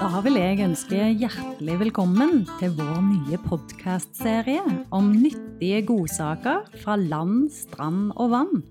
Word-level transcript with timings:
Da 0.00 0.22
vil 0.24 0.38
jeg 0.38 0.62
ønske 0.64 0.98
hjertelig 1.20 1.74
velkommen 1.82 2.46
til 2.56 2.70
vår 2.78 3.02
nye 3.04 3.36
podkastserie 3.44 4.62
om 4.96 5.10
nyttige 5.12 5.82
godsaker 5.84 6.62
fra 6.80 6.94
land, 6.96 7.50
strand 7.52 8.06
og 8.16 8.30
vann. 8.32 8.62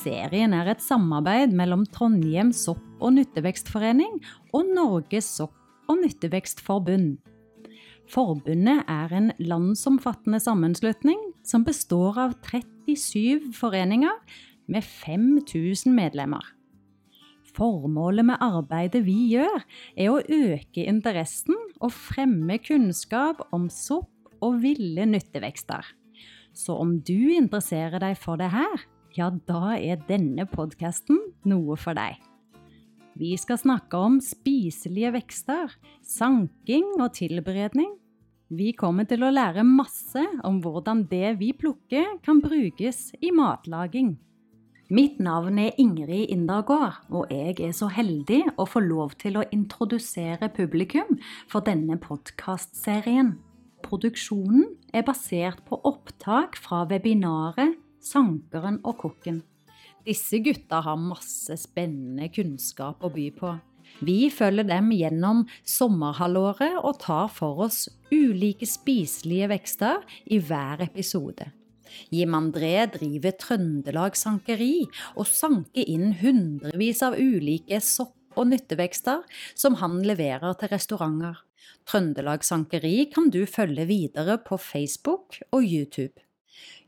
Serien 0.00 0.50
er 0.58 0.72
et 0.72 0.82
samarbeid 0.82 1.54
mellom 1.54 1.84
Trondheim 1.94 2.50
sopp- 2.50 2.82
og 2.98 3.14
nyttevekstforening 3.20 4.16
og 4.50 4.72
Norges 4.74 5.28
sopp- 5.38 5.86
og 5.86 6.00
nyttevekstforbund. 6.02 7.20
Forbundet 8.10 8.82
er 8.90 9.14
en 9.14 9.30
landsomfattende 9.38 10.42
sammenslutning 10.42 11.22
som 11.46 11.62
består 11.62 12.18
av 12.18 12.34
37 12.42 13.54
foreninger 13.54 14.18
med 14.66 14.82
5000 14.82 15.94
medlemmer. 15.94 16.42
Formålet 17.52 18.24
med 18.24 18.40
arbeidet 18.40 19.02
vi 19.04 19.34
gjør, 19.34 19.64
er 19.96 20.08
å 20.12 20.22
øke 20.22 20.86
interessen 20.88 21.58
og 21.82 21.92
fremme 21.92 22.56
kunnskap 22.62 23.42
om 23.52 23.68
sopp 23.72 24.10
og 24.42 24.62
ville 24.64 25.04
nyttevekster. 25.08 25.84
Så 26.56 26.76
om 26.80 26.98
du 27.00 27.32
interesserer 27.34 28.00
deg 28.02 28.16
for 28.20 28.40
det 28.40 28.50
her, 28.52 28.84
ja, 29.16 29.28
da 29.48 29.76
er 29.76 30.00
denne 30.08 30.46
podkasten 30.48 31.18
noe 31.48 31.76
for 31.80 31.96
deg. 31.96 32.16
Vi 33.20 33.34
skal 33.36 33.60
snakke 33.60 33.98
om 34.00 34.16
spiselige 34.24 35.12
vekster, 35.18 35.74
sanking 36.00 36.94
og 36.96 37.12
tilberedning. 37.18 37.90
Vi 38.52 38.72
kommer 38.76 39.04
til 39.08 39.24
å 39.24 39.32
lære 39.32 39.64
masse 39.68 40.24
om 40.44 40.60
hvordan 40.64 41.06
det 41.08 41.36
vi 41.40 41.52
plukker 41.56 42.16
kan 42.24 42.40
brukes 42.40 43.10
i 43.20 43.32
matlaging. 43.36 44.14
Mitt 44.92 45.20
navn 45.24 45.56
er 45.56 45.78
Ingrid 45.80 46.28
Indergård, 46.34 46.98
og 47.16 47.30
jeg 47.32 47.54
er 47.64 47.70
så 47.72 47.86
heldig 47.88 48.42
å 48.60 48.66
få 48.68 48.82
lov 48.84 49.14
til 49.22 49.38
å 49.40 49.44
introdusere 49.54 50.50
publikum 50.52 51.14
for 51.48 51.64
denne 51.64 51.96
podkastserien. 51.96 53.30
Produksjonen 53.86 54.66
er 54.92 55.06
basert 55.06 55.62
på 55.64 55.78
opptak 55.88 56.58
fra 56.60 56.82
webinaret 56.90 57.78
Sankeren 58.04 58.82
og 58.84 58.98
kokken. 59.00 59.40
Disse 60.04 60.42
gutta 60.44 60.82
har 60.84 61.00
masse 61.00 61.56
spennende 61.62 62.28
kunnskap 62.34 63.00
å 63.00 63.12
by 63.16 63.30
på. 63.38 63.54
Vi 64.04 64.28
følger 64.34 64.68
dem 64.74 64.92
gjennom 64.92 65.46
sommerhalvåret 65.64 66.82
og 66.82 67.00
tar 67.00 67.32
for 67.32 67.64
oss 67.70 67.86
ulike 68.12 68.68
spiselige 68.68 69.54
vekster 69.56 70.04
i 70.28 70.42
hver 70.42 70.84
episode. 70.84 71.48
Jim 72.14 72.34
André 72.38 72.86
driver 72.92 73.36
Trøndelag 73.40 74.18
Sankeri 74.18 74.88
og 75.16 75.28
sanker 75.28 75.86
inn 75.86 76.16
hundrevis 76.22 77.02
av 77.06 77.18
ulike 77.20 77.80
sopp- 77.82 78.18
og 78.32 78.48
nyttevekster 78.48 79.22
som 79.52 79.76
han 79.82 80.00
leverer 80.06 80.56
til 80.56 80.72
restauranter. 80.72 81.40
Trøndelag 81.88 82.44
Sankeri 82.46 83.06
kan 83.12 83.30
du 83.34 83.42
følge 83.46 83.86
videre 83.90 84.38
på 84.40 84.58
Facebook 84.60 85.40
og 85.50 85.64
YouTube. 85.66 86.16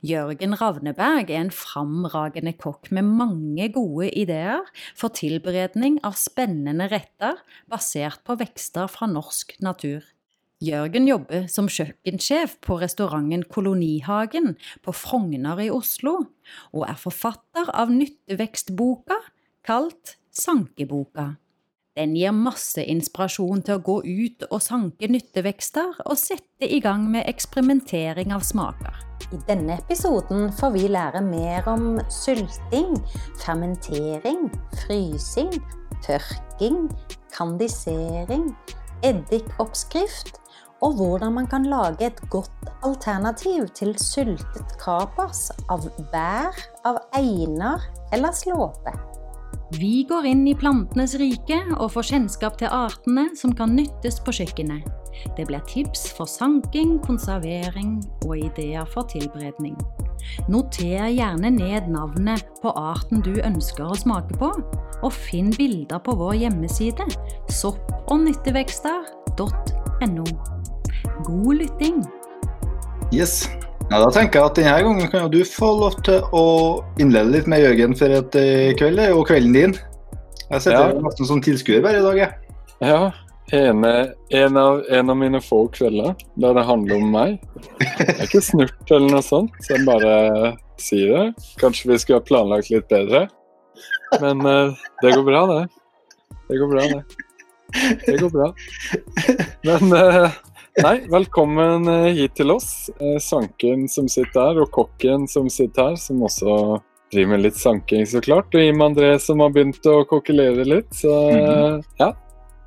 Jørgen 0.05 0.53
Ravneberg 0.61 1.31
er 1.33 1.41
en 1.41 1.53
framragende 1.55 2.53
kokk 2.61 2.91
med 2.93 3.09
mange 3.09 3.71
gode 3.73 4.11
ideer 4.13 4.67
for 4.93 5.15
tilberedning 5.17 5.97
av 6.05 6.19
spennende 6.21 6.91
retter 6.93 7.41
basert 7.73 8.21
på 8.27 8.37
vekster 8.41 8.91
fra 8.93 9.09
norsk 9.09 9.57
natur. 9.65 10.05
Jørgen 10.63 11.09
jobber 11.09 11.49
som 11.51 11.67
kjøkkensjef 11.67 12.59
på 12.63 12.79
restauranten 12.79 13.43
Kolonihagen 13.51 14.55
på 14.85 14.95
Frogner 14.95 15.59
i 15.65 15.71
Oslo, 15.75 16.21
og 16.73 16.85
er 16.87 17.01
forfatter 17.01 17.73
av 17.75 17.91
nyttevekstboka 17.91 19.19
kalt 19.67 20.15
Sankeboka. 20.35 21.35
Den 21.95 22.15
gir 22.19 22.35
masse 22.35 22.83
inspirasjon 22.91 23.63
til 23.67 23.77
å 23.77 23.83
gå 23.87 23.97
ut 24.03 24.47
og 24.49 24.63
sanke 24.63 25.07
nyttevekster 25.11 26.01
og 26.03 26.19
sette 26.19 26.67
i 26.67 26.81
gang 26.83 27.05
med 27.11 27.29
eksperimentering 27.31 28.35
av 28.35 28.43
smaker. 28.47 28.99
I 29.31 29.39
denne 29.47 29.77
episoden 29.79 30.49
får 30.59 30.75
vi 30.75 30.89
lære 30.91 31.23
mer 31.23 31.67
om 31.71 32.01
sylting, 32.11 32.97
fermentering, 33.45 34.49
frysing, 34.83 35.55
tørking, 36.03 36.89
kandisering, 37.35 38.51
eddikoppskrift 39.07 40.41
og 40.83 40.99
hvordan 40.99 41.35
man 41.37 41.47
kan 41.51 41.67
lage 41.71 42.09
et 42.09 42.21
godt 42.31 42.71
alternativ 42.85 43.69
til 43.79 43.95
syltet 44.01 44.77
kapers 44.83 45.49
av 45.73 45.87
bær, 46.13 46.57
av 46.85 47.01
einer 47.17 47.85
eller 48.13 48.35
slåpe. 48.37 48.93
Vi 49.75 50.05
går 50.09 50.27
inn 50.29 50.45
i 50.47 50.55
plantenes 50.55 51.17
rike 51.19 51.57
og 51.79 51.95
får 51.95 52.11
kjennskap 52.13 52.59
til 52.61 52.71
artene 52.71 53.31
som 53.39 53.55
kan 53.57 53.73
nyttes 53.75 54.21
på 54.23 54.35
kjøkkenet. 54.37 54.85
Det 55.39 55.47
blir 55.49 55.63
tips 55.71 56.13
for 56.15 56.29
sanking, 56.31 56.99
konservering 57.03 57.97
og 58.27 58.37
ideer 58.39 58.87
for 58.93 59.09
tilberedning. 59.11 59.79
Noter 60.49 61.09
gjerne 61.11 61.51
ned 61.57 61.89
navnet 61.93 62.45
på 62.63 62.73
arten 62.77 63.23
du 63.25 63.33
ønsker 63.41 63.85
å 63.89 63.99
smake 63.99 64.39
på, 64.41 64.53
og 65.05 65.13
finn 65.13 65.53
bilder 65.57 65.99
på 66.05 66.17
vår 66.19 66.35
hjemmeside 66.45 67.05
soppognyttevekster.no. 67.53 67.85
og 68.15 68.29
nyttevekster.no. 68.29 70.54
God 71.25 71.57
lytting! 71.63 72.03
Yes. 73.13 73.49
Ja, 73.91 73.99
Da 74.01 74.09
tenker 74.15 74.41
jeg 74.41 74.49
at 74.51 74.57
denne 74.59 74.77
gangen 74.87 75.11
kan 75.13 75.27
jo 75.27 75.33
du 75.35 75.43
få 75.49 75.69
lov 75.81 75.99
til 76.07 76.23
å 76.35 76.45
innlede 77.01 77.35
litt 77.35 77.49
med 77.51 77.61
Jørgen 77.63 77.93
for 77.99 78.13
et 78.17 78.39
eh, 78.41 78.71
kveld, 78.79 78.99
er 79.03 79.13
kvelden 79.29 79.53
din. 79.57 79.75
Jeg 80.51 80.65
sitter 80.65 80.95
Ja. 80.95 81.03
nesten 81.05 81.29
som 81.29 81.43
tilskuer 81.45 81.83
bare 81.85 82.01
i 82.01 82.05
dag, 82.05 82.17
jeg. 82.17 82.57
Ja, 82.85 83.13
en, 83.53 83.85
en, 83.85 84.57
av, 84.57 84.81
en 84.89 85.11
av 85.13 85.17
mine 85.21 85.41
få 85.45 85.67
kvelder 85.73 86.15
der 86.41 86.57
det 86.57 86.65
handler 86.65 86.97
om 86.97 87.11
meg. 87.13 87.37
Det 87.79 88.09
er 88.17 88.25
ikke 88.27 88.41
snurt 88.45 88.91
eller 88.91 89.13
noe 89.13 89.25
sånt, 89.25 89.53
så 89.65 89.77
jeg 89.77 89.85
bare 89.87 90.55
sier 90.81 91.13
det. 91.13 91.27
Kanskje 91.61 91.93
vi 91.93 91.99
skulle 92.03 92.21
ha 92.23 92.27
planlagt 92.29 92.73
litt 92.73 92.89
bedre. 92.91 93.27
Men 94.23 94.41
eh, 94.49 94.73
det 95.05 95.13
går 95.17 95.27
bra, 95.29 95.45
det. 95.53 95.61
Det 96.49 96.59
går 96.61 96.73
bra, 96.73 96.89
det. 96.89 97.03
Det 98.07 98.17
går 98.21 98.33
bra. 98.33 98.49
Men 99.69 99.97
eh, 100.01 100.41
nei, 100.83 100.97
velkommen 101.11 101.87
eh, 101.91 102.11
hit 102.17 102.35
til 102.39 102.51
oss. 102.55 102.91
Eh, 102.99 103.19
Sanken 103.23 103.87
som 103.91 104.09
sitter 104.11 104.49
her, 104.49 104.63
og 104.65 104.73
kokken 104.75 105.29
som 105.31 105.47
sitter 105.53 105.93
her, 105.93 105.99
som 106.01 106.25
også 106.27 106.81
driver 107.15 107.35
med 107.35 107.45
litt 107.45 107.59
sanking, 107.61 108.07
så 108.09 108.23
klart. 108.25 108.55
Og 108.55 108.65
Jim 108.65 108.83
André 108.83 109.15
som 109.23 109.43
har 109.45 109.55
begynt 109.55 109.87
å 109.87 110.01
kokkelere 110.11 110.67
litt. 110.67 110.91
Så 110.99 111.15
eh, 111.31 111.79
ja, 112.01 112.11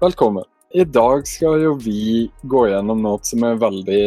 velkommen. 0.04 0.48
I 0.76 0.86
dag 0.88 1.28
skal 1.28 1.64
jo 1.64 1.78
vi 1.80 2.28
gå 2.48 2.68
gjennom 2.72 3.04
noe 3.04 3.20
som 3.28 3.44
er 3.48 3.60
veldig 3.60 4.04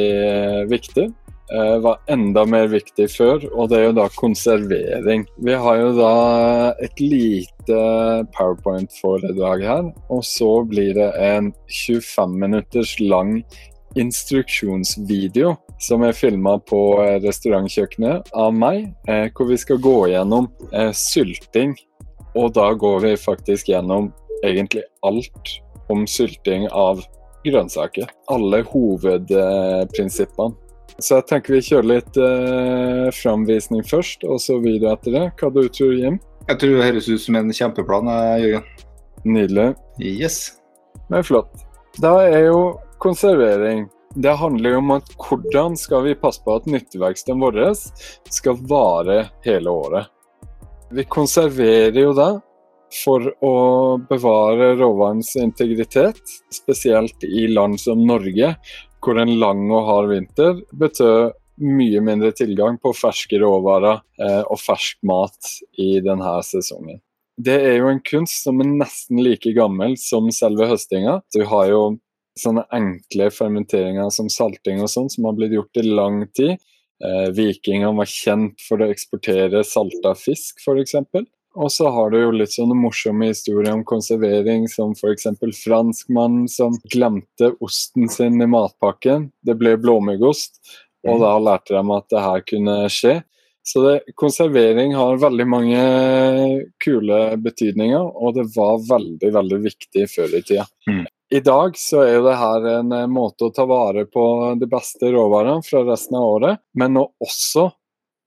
viktig. 0.71 1.09
Var 1.51 1.97
enda 2.15 2.45
mer 2.47 2.69
viktig 2.71 3.09
før, 3.11 3.43
og 3.51 3.73
det 3.73 3.79
er 3.81 3.89
jo 3.89 3.95
da 3.97 4.05
konservering. 4.15 5.25
Vi 5.43 5.57
har 5.65 5.81
jo 5.81 5.89
da 5.97 6.13
et 6.85 7.01
lite 7.03 7.81
powerpoint-foredrag 8.37 9.65
her, 9.67 9.89
og 10.15 10.23
så 10.29 10.61
blir 10.69 10.93
det 11.01 11.09
en 11.19 11.51
25 11.67 12.37
minutters 12.45 12.95
lang 13.03 13.41
instruksjonsvideo 13.99 15.55
som 15.81 16.05
er 16.05 16.17
filma 16.17 16.59
på 16.69 16.81
eh, 17.03 17.17
restaurantkjøkkenet 17.25 18.31
av 18.37 18.53
meg, 18.55 18.91
eh, 19.09 19.29
hvor 19.35 19.49
vi 19.51 19.59
skal 19.61 19.81
gå 19.83 19.97
gjennom 20.13 20.51
eh, 20.73 20.93
sylting. 20.97 21.75
Og 22.39 22.53
da 22.55 22.69
går 22.79 23.01
vi 23.07 23.15
faktisk 23.19 23.73
gjennom 23.73 24.13
egentlig 24.47 24.85
alt 25.07 25.57
om 25.91 26.05
sylting 26.07 26.69
av 26.71 27.03
grønnsaker. 27.45 28.11
Alle 28.31 28.63
hovedprinsippene. 28.69 30.55
Så 31.01 31.17
jeg 31.17 31.27
tenker 31.31 31.57
vi 31.57 31.63
kjører 31.65 31.89
litt 31.89 32.19
eh, 32.21 33.09
framvisning 33.17 33.83
først, 33.89 34.27
og 34.29 34.41
så 34.43 34.59
videre 34.61 34.99
etter 34.99 35.17
det. 35.17 35.25
Hva 35.41 35.49
du 35.55 35.65
tror 35.73 35.97
Jim? 35.97 36.21
Jeg 36.51 36.61
tror 36.61 36.77
det 36.77 36.87
høres 36.91 37.09
ut 37.09 37.23
som 37.25 37.39
en 37.41 37.53
kjempeplan, 37.57 38.13
Jørgen. 38.43 38.87
Nydelig. 39.25 39.75
Yes. 40.01 40.39
Men 41.13 41.25
flott. 41.25 41.65
Da 42.01 42.15
er 42.25 42.47
jo 42.51 42.61
konservering 43.01 43.89
Det 44.15 44.33
handler 44.41 44.75
jo 44.75 44.79
om 44.83 44.95
at 44.97 45.11
hvordan 45.17 45.77
skal 45.79 46.05
vi 46.09 46.17
passe 46.19 46.43
på 46.45 46.57
at 46.59 46.67
nytteveksten 46.67 47.41
vårt 47.41 47.79
skal 48.31 48.57
vare 48.67 49.21
hele 49.45 49.71
året. 49.71 50.09
Vi 50.91 51.05
konserverer 51.07 52.01
jo 52.01 52.15
det 52.19 52.33
for 53.05 53.29
å 53.47 53.55
bevare 54.11 54.73
råvarens 54.81 55.37
integritet, 55.39 56.19
spesielt 56.51 57.23
i 57.23 57.47
land 57.47 57.79
som 57.81 58.03
Norge, 58.03 58.57
hvor 58.99 59.21
en 59.23 59.37
lang 59.39 59.63
og 59.71 59.87
hard 59.87 60.11
vinter 60.11 60.59
betød 60.75 61.37
mye 61.61 62.01
mindre 62.03 62.33
tilgang 62.35 62.81
på 62.83 62.93
ferske 62.97 63.39
råvarer 63.41 64.01
eh, 64.21 64.43
og 64.43 64.59
fersk 64.59 64.99
mat 65.07 65.55
i 65.79 66.01
denne 66.05 66.35
sesongen. 66.47 66.99
Det 67.41 67.57
er 67.71 67.79
jo 67.79 67.89
en 67.93 68.03
kunst 68.05 68.43
som 68.45 68.61
er 68.61 68.69
nesten 68.69 69.21
like 69.23 69.53
gammel 69.57 69.95
som 70.01 70.29
selve 70.35 70.69
høstinga. 70.69 71.21
Du 71.33 71.45
har 71.49 71.71
jo 71.71 71.83
sånne 72.39 72.67
enkle 72.75 73.31
fermenteringer 73.35 74.11
som 74.15 74.31
salting 74.33 74.83
og 74.85 74.91
sånn, 74.93 75.11
som 75.13 75.27
har 75.29 75.37
blitt 75.39 75.57
gjort 75.57 75.81
i 75.81 75.87
lang 75.87 76.23
tid. 76.37 76.57
Eh, 77.01 77.29
Vikingene 77.37 77.97
var 77.97 78.09
kjent 78.11 78.61
for 78.67 78.83
å 78.83 78.91
eksportere 78.93 79.65
salta 79.67 80.15
fisk, 80.19 80.61
f.eks. 80.61 80.97
Og 81.59 81.73
så 81.75 81.89
har 81.91 82.13
du 82.13 82.21
jo 82.21 82.35
litt 82.35 82.53
sånne 82.55 82.77
morsomme 82.79 83.31
historier 83.33 83.73
om 83.73 83.83
konservering, 83.87 84.69
som 84.71 84.93
f.eks. 84.95 85.27
franskmannen 85.65 86.47
som 86.51 86.77
glemte 86.93 87.55
osten 87.65 88.07
sin 88.13 88.39
i 88.39 88.47
matpakken. 88.47 89.31
Det 89.43 89.57
ble 89.59 89.75
blåmuggost, 89.81 90.61
og 91.09 91.25
da 91.25 91.35
lærte 91.43 91.75
de 91.75 91.97
at 91.97 92.09
det 92.13 92.25
her 92.27 92.47
kunne 92.47 92.77
skje. 92.93 93.17
Så 93.67 93.83
det, 93.85 93.97
konservering 94.17 94.95
har 94.97 95.21
veldig 95.21 95.47
mange 95.49 95.81
kule 96.83 97.19
betydninger, 97.43 98.01
og 98.01 98.39
det 98.39 98.47
var 98.55 98.81
veldig, 98.87 99.33
veldig 99.35 99.59
viktig 99.67 100.07
før 100.11 100.39
i 100.39 100.43
tida. 100.47 100.65
Mm. 100.89 101.05
I 101.31 101.41
dag 101.41 101.77
så 101.79 102.01
er 102.03 102.15
jo 102.17 102.25
det 102.27 102.35
her 102.41 102.65
en 102.73 102.93
eh, 102.93 103.07
måte 103.07 103.45
å 103.47 103.53
ta 103.55 103.65
vare 103.71 104.03
på 104.11 104.55
de 104.59 104.67
beste 104.71 105.13
råvarene 105.15 105.63
fra 105.63 105.85
resten 105.87 106.17
av 106.19 106.25
året, 106.27 106.59
men 106.75 106.97
også 106.99 107.71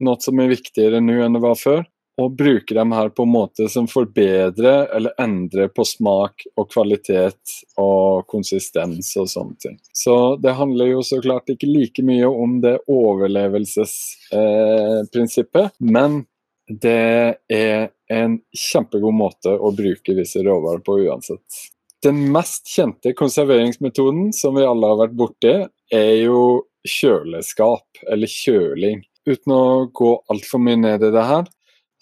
noe 0.04 0.20
som 0.24 0.40
er 0.40 0.48
viktigere 0.54 1.02
nå 1.04 1.14
enn 1.26 1.34
det 1.36 1.42
var 1.44 1.56
før, 1.60 1.84
å 2.22 2.30
bruke 2.30 2.76
dem 2.78 2.92
her 2.94 3.10
på 3.10 3.24
en 3.26 3.32
måte 3.34 3.66
som 3.74 3.88
forbedrer 3.90 4.88
eller 4.96 5.12
endrer 5.20 5.68
på 5.74 5.84
smak 5.88 6.44
og 6.56 6.72
kvalitet 6.72 7.38
og 7.82 8.28
konsistens 8.30 9.18
og 9.18 9.30
sånne 9.32 9.56
ting. 9.60 9.80
Så 9.98 10.36
det 10.40 10.54
handler 10.60 10.86
jo 10.94 11.02
så 11.04 11.22
klart 11.24 11.50
ikke 11.50 11.68
like 11.68 12.04
mye 12.06 12.28
om 12.30 12.62
det 12.64 12.80
overlevelsesprinsippet, 12.86 15.66
eh, 15.66 15.72
men 15.84 16.26
det 16.70 17.36
er 17.52 17.90
en 18.14 18.40
kjempegod 18.56 19.14
måte 19.18 19.50
å 19.52 19.72
bruke 19.76 20.14
visse 20.16 20.40
råvarer 20.46 20.80
på 20.86 21.00
uansett. 21.04 21.74
Den 22.04 22.20
mest 22.36 22.68
kjente 22.68 23.14
konserveringsmetoden 23.16 24.34
som 24.36 24.58
vi 24.58 24.66
alle 24.68 24.90
har 24.92 25.00
vært 25.06 25.16
borti, 25.16 25.54
er 25.94 26.16
jo 26.20 26.66
kjøleskap, 26.84 28.02
eller 28.12 28.28
kjøling. 28.28 29.04
Uten 29.24 29.54
å 29.56 29.64
gå 29.96 30.10
altfor 30.34 30.60
mye 30.60 30.82
ned 30.82 31.06
i 31.08 31.12
det 31.16 31.24
her, 31.30 31.48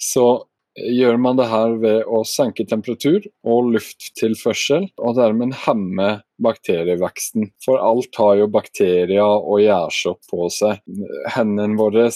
så 0.02 0.26
gjør 0.78 1.18
man 1.20 1.40
det 1.40 1.48
her 1.52 1.76
ved 1.82 2.08
å 2.08 2.22
senke 2.28 2.66
temperatur 2.68 3.26
og 3.48 3.72
lufttilførsel, 3.76 4.88
og 5.02 5.18
dermed 5.18 5.56
hemme 5.66 6.10
bakterieveksten. 6.42 7.52
For 7.64 7.82
alt 7.84 8.16
har 8.18 8.38
jo 8.40 8.50
bakterier 8.52 9.22
og 9.22 9.62
gjærsopp 9.62 10.32
på 10.32 10.50
seg. 10.54 10.82
Hendene 11.36 11.78
våre, 11.80 12.08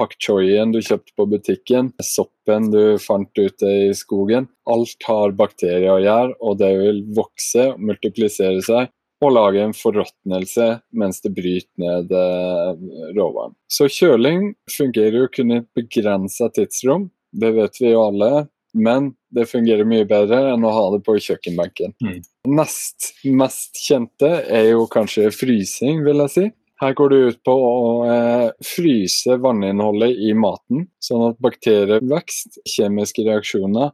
pak 0.00 0.16
choien 0.20 0.74
du 0.74 0.80
kjøpte 0.82 1.16
på 1.16 1.28
butikken, 1.30 1.92
soppen 2.04 2.70
du 2.74 2.98
fant 3.02 3.30
ute 3.38 3.74
i 3.88 3.90
skogen. 3.96 4.50
Alt 4.70 5.08
har 5.08 5.36
bakterier 5.38 5.94
og 5.94 6.06
gjær, 6.06 6.34
og 6.40 6.58
det 6.62 6.72
vil 6.82 7.04
vokse 7.16 7.70
og 7.72 7.84
multiplisere 7.90 8.64
seg 8.66 8.90
og 9.20 9.34
lage 9.36 9.60
en 9.60 9.74
forråtnelse 9.76 10.66
mens 10.96 11.20
det 11.20 11.32
bryter 11.36 11.82
ned 11.82 12.12
eh, 12.16 12.70
råvaren. 13.16 13.52
Så 13.68 13.88
kjøling 13.92 14.54
fungerer 14.72 15.18
jo 15.22 15.32
kun 15.34 15.52
i 15.52 15.58
et 15.60 15.68
begrensa 15.76 16.48
tidsrom, 16.56 17.10
det 17.32 17.52
vet 17.56 17.80
vi 17.80 17.92
jo 17.92 18.06
alle. 18.08 18.48
Men 18.72 19.10
det 19.34 19.48
fungerer 19.50 19.86
mye 19.88 20.06
bedre 20.06 20.52
enn 20.52 20.64
å 20.66 20.70
ha 20.70 20.84
det 20.94 21.00
på 21.06 21.16
kjøkkenbenken. 21.18 21.94
Mm. 22.04 22.20
Nest 22.54 23.10
mest 23.26 23.80
kjente 23.82 24.30
er 24.46 24.70
jo 24.70 24.86
kanskje 24.90 25.32
frysing, 25.34 26.04
vil 26.06 26.22
jeg 26.26 26.34
si. 26.36 26.46
Her 26.80 26.94
går 26.96 27.10
det 27.12 27.18
ut 27.18 27.40
på 27.44 27.52
å 27.52 27.80
eh, 28.08 28.46
fryse 28.64 29.36
vanninnholdet 29.42 30.22
i 30.24 30.30
maten, 30.38 30.86
sånn 31.02 31.26
at 31.28 31.42
bakterievekst, 31.44 32.62
kjemiske 32.76 33.26
reaksjoner 33.26 33.90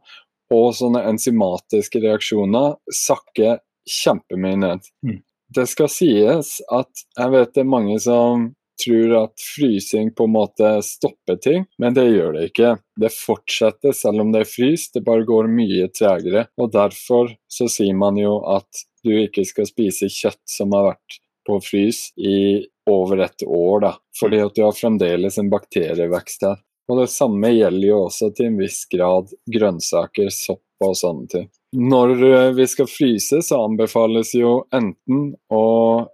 og 0.55 0.67
sånne 0.77 1.01
enzymatiske 1.09 1.99
reaksjoner 2.05 2.77
sakker 2.95 3.59
kjempemye 3.91 4.61
ned. 4.61 4.87
Mm. 5.03 5.19
Det 5.57 5.67
skal 5.67 5.91
sies 5.91 6.57
at 6.71 7.03
jeg 7.17 7.33
vet 7.33 7.53
det 7.55 7.63
er 7.63 7.69
mange 7.71 7.99
som 8.03 8.49
tror 8.83 9.13
at 9.23 9.33
frysing 9.41 10.11
på 10.15 10.27
en 10.27 10.33
måte 10.35 10.71
stopper 10.85 11.39
ting, 11.41 11.65
men 11.81 11.95
det 11.97 12.07
gjør 12.09 12.37
det 12.37 12.49
ikke. 12.51 12.75
Det 12.99 13.13
fortsetter 13.13 13.95
selv 13.95 14.23
om 14.23 14.33
det 14.33 14.43
er 14.43 14.51
fryst, 14.51 14.93
det 14.95 15.05
bare 15.07 15.27
går 15.27 15.49
mye 15.51 15.89
tregere. 15.93 16.47
Og 16.61 16.71
derfor 16.75 17.33
så 17.51 17.69
sier 17.71 17.97
man 17.97 18.19
jo 18.21 18.39
at 18.55 18.85
du 19.05 19.13
ikke 19.15 19.45
skal 19.47 19.69
spise 19.69 20.11
kjøtt 20.11 20.43
som 20.49 20.75
har 20.75 20.91
vært 20.91 21.19
på 21.47 21.59
frys 21.63 22.09
i 22.19 22.67
over 22.89 23.23
et 23.23 23.43
år, 23.43 23.79
da. 23.83 23.93
Fordi 24.19 24.39
at 24.43 24.55
du 24.55 24.63
har 24.65 24.75
fremdeles 24.75 25.37
en 25.39 25.51
bakterievekst 25.51 26.47
her. 26.47 26.57
Og 26.87 27.01
det 27.01 27.09
samme 27.11 27.51
gjelder 27.51 27.87
jo 27.89 27.99
også 28.05 28.31
til 28.35 28.51
en 28.51 28.59
viss 28.61 28.85
grad 28.91 29.31
grønnsaker, 29.51 30.31
sopp 30.31 30.63
og 30.83 30.95
sånne 30.95 31.27
ting. 31.31 31.47
Når 31.75 32.13
eh, 32.23 32.51
vi 32.55 32.67
skal 32.69 32.87
fryse, 32.87 33.41
så 33.43 33.59
anbefales 33.65 34.31
jo 34.37 34.61
enten 34.73 35.33
å 35.51 35.65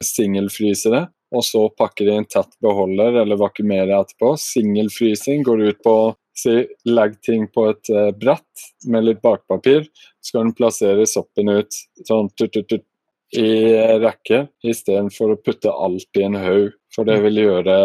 singelfryse 0.04 0.90
det, 0.94 1.04
og 1.34 1.44
så 1.46 1.66
pakker 1.74 2.06
det 2.06 2.14
i 2.14 2.22
en 2.22 2.30
tett 2.30 2.52
beholder 2.62 3.22
eller 3.24 3.40
vakuumerer 3.42 3.96
etterpå. 3.98 4.36
Singelfrysing 4.40 5.44
går 5.48 5.66
ut 5.70 5.84
på 5.86 5.94
å 5.94 6.56
legge 6.90 7.20
ting 7.26 7.48
på 7.50 7.68
et 7.72 7.90
uh, 7.94 8.12
brett 8.12 8.66
med 8.90 9.08
litt 9.08 9.22
bakpapir. 9.22 9.88
Så 10.22 10.38
kan 10.38 10.50
du 10.50 10.58
plassere 10.58 11.08
soppen 11.10 11.50
ut 11.50 11.74
sånn 12.08 12.30
tut, 12.38 12.54
tut, 12.54 12.68
tut, 12.70 12.86
i 13.34 13.74
rekke, 13.98 14.44
istedenfor 14.62 15.34
å 15.34 15.40
putte 15.42 15.72
alt 15.74 16.22
i 16.22 16.26
en 16.28 16.38
haug. 16.38 16.74
For 16.94 17.10
det 17.10 17.18
vil 17.24 17.40
gjøre 17.42 17.76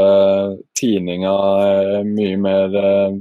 tininga 0.76 1.32
uh, 1.32 2.00
mye 2.04 2.36
mer 2.40 2.76
uh, 2.76 3.16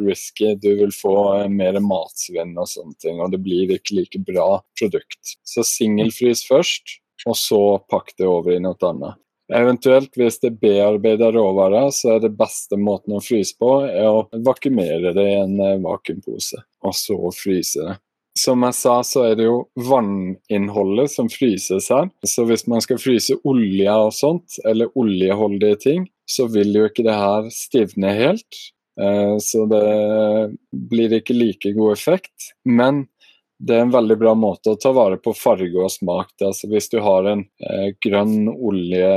risky. 0.00 0.54
Du 0.60 0.70
vil 0.80 0.94
få 0.94 1.18
mer 1.52 1.76
matsvinn 1.84 2.56
og 2.56 2.70
sånne 2.72 2.96
ting, 3.02 3.20
og 3.20 3.32
det 3.34 3.42
blir 3.44 3.76
ikke 3.76 4.00
like 4.00 4.24
bra 4.24 4.62
produkt. 4.78 5.36
Så 5.44 5.64
singelfrys 5.68 6.46
først, 6.48 6.98
og 7.28 7.36
så 7.36 7.62
pakk 7.90 8.16
det 8.16 8.28
over 8.28 8.56
i 8.56 8.62
noe 8.62 8.80
annet. 8.88 9.20
Eventuelt 9.54 10.16
hvis 10.18 10.40
det 10.42 10.50
er 10.50 10.58
bearbeida 10.62 11.28
råvarer, 11.34 11.92
så 11.94 12.16
er 12.16 12.24
det 12.24 12.32
beste 12.38 12.78
måten 12.80 13.14
å 13.14 13.22
fryse 13.22 13.54
på, 13.58 13.70
er 13.86 14.08
å 14.10 14.26
vakumere 14.46 15.12
det 15.14 15.26
i 15.30 15.38
en 15.38 15.60
eh, 15.62 15.78
vakuumpose, 15.84 16.58
og 16.82 16.96
så 16.98 17.18
fryse 17.34 17.84
det. 17.84 17.96
Som 18.36 18.66
jeg 18.66 18.76
sa, 18.76 18.98
så 19.06 19.22
er 19.30 19.38
det 19.38 19.46
jo 19.46 19.60
vanninnholdet 19.80 21.08
som 21.08 21.28
fryses 21.32 21.86
her. 21.88 22.10
Så 22.26 22.44
hvis 22.44 22.66
man 22.68 22.82
skal 22.84 23.00
fryse 23.00 23.38
olje 23.48 23.94
og 23.96 24.12
sånt, 24.12 24.58
eller 24.68 24.92
oljeholdige 24.98 25.78
ting, 25.86 26.02
så 26.28 26.44
vil 26.52 26.74
jo 26.76 26.84
ikke 26.90 27.06
det 27.06 27.16
her 27.16 27.48
stivne 27.54 28.12
helt. 28.18 28.60
Eh, 29.00 29.36
så 29.40 29.64
det 29.70 29.86
blir 30.90 31.16
ikke 31.16 31.36
like 31.36 31.72
god 31.78 31.96
effekt. 31.96 32.50
Men 32.68 33.06
det 33.58 33.76
er 33.76 33.86
en 33.86 33.94
veldig 33.94 34.16
bra 34.20 34.34
måte 34.36 34.74
å 34.74 34.78
ta 34.80 34.92
vare 34.92 35.16
på 35.22 35.32
farge 35.36 35.80
og 35.80 35.92
smak. 35.92 36.34
Altså, 36.44 36.68
hvis 36.68 36.90
du 36.92 36.98
har 37.04 37.28
en 37.30 37.46
eh, 37.64 37.88
grønn 38.04 38.50
olje 38.52 39.08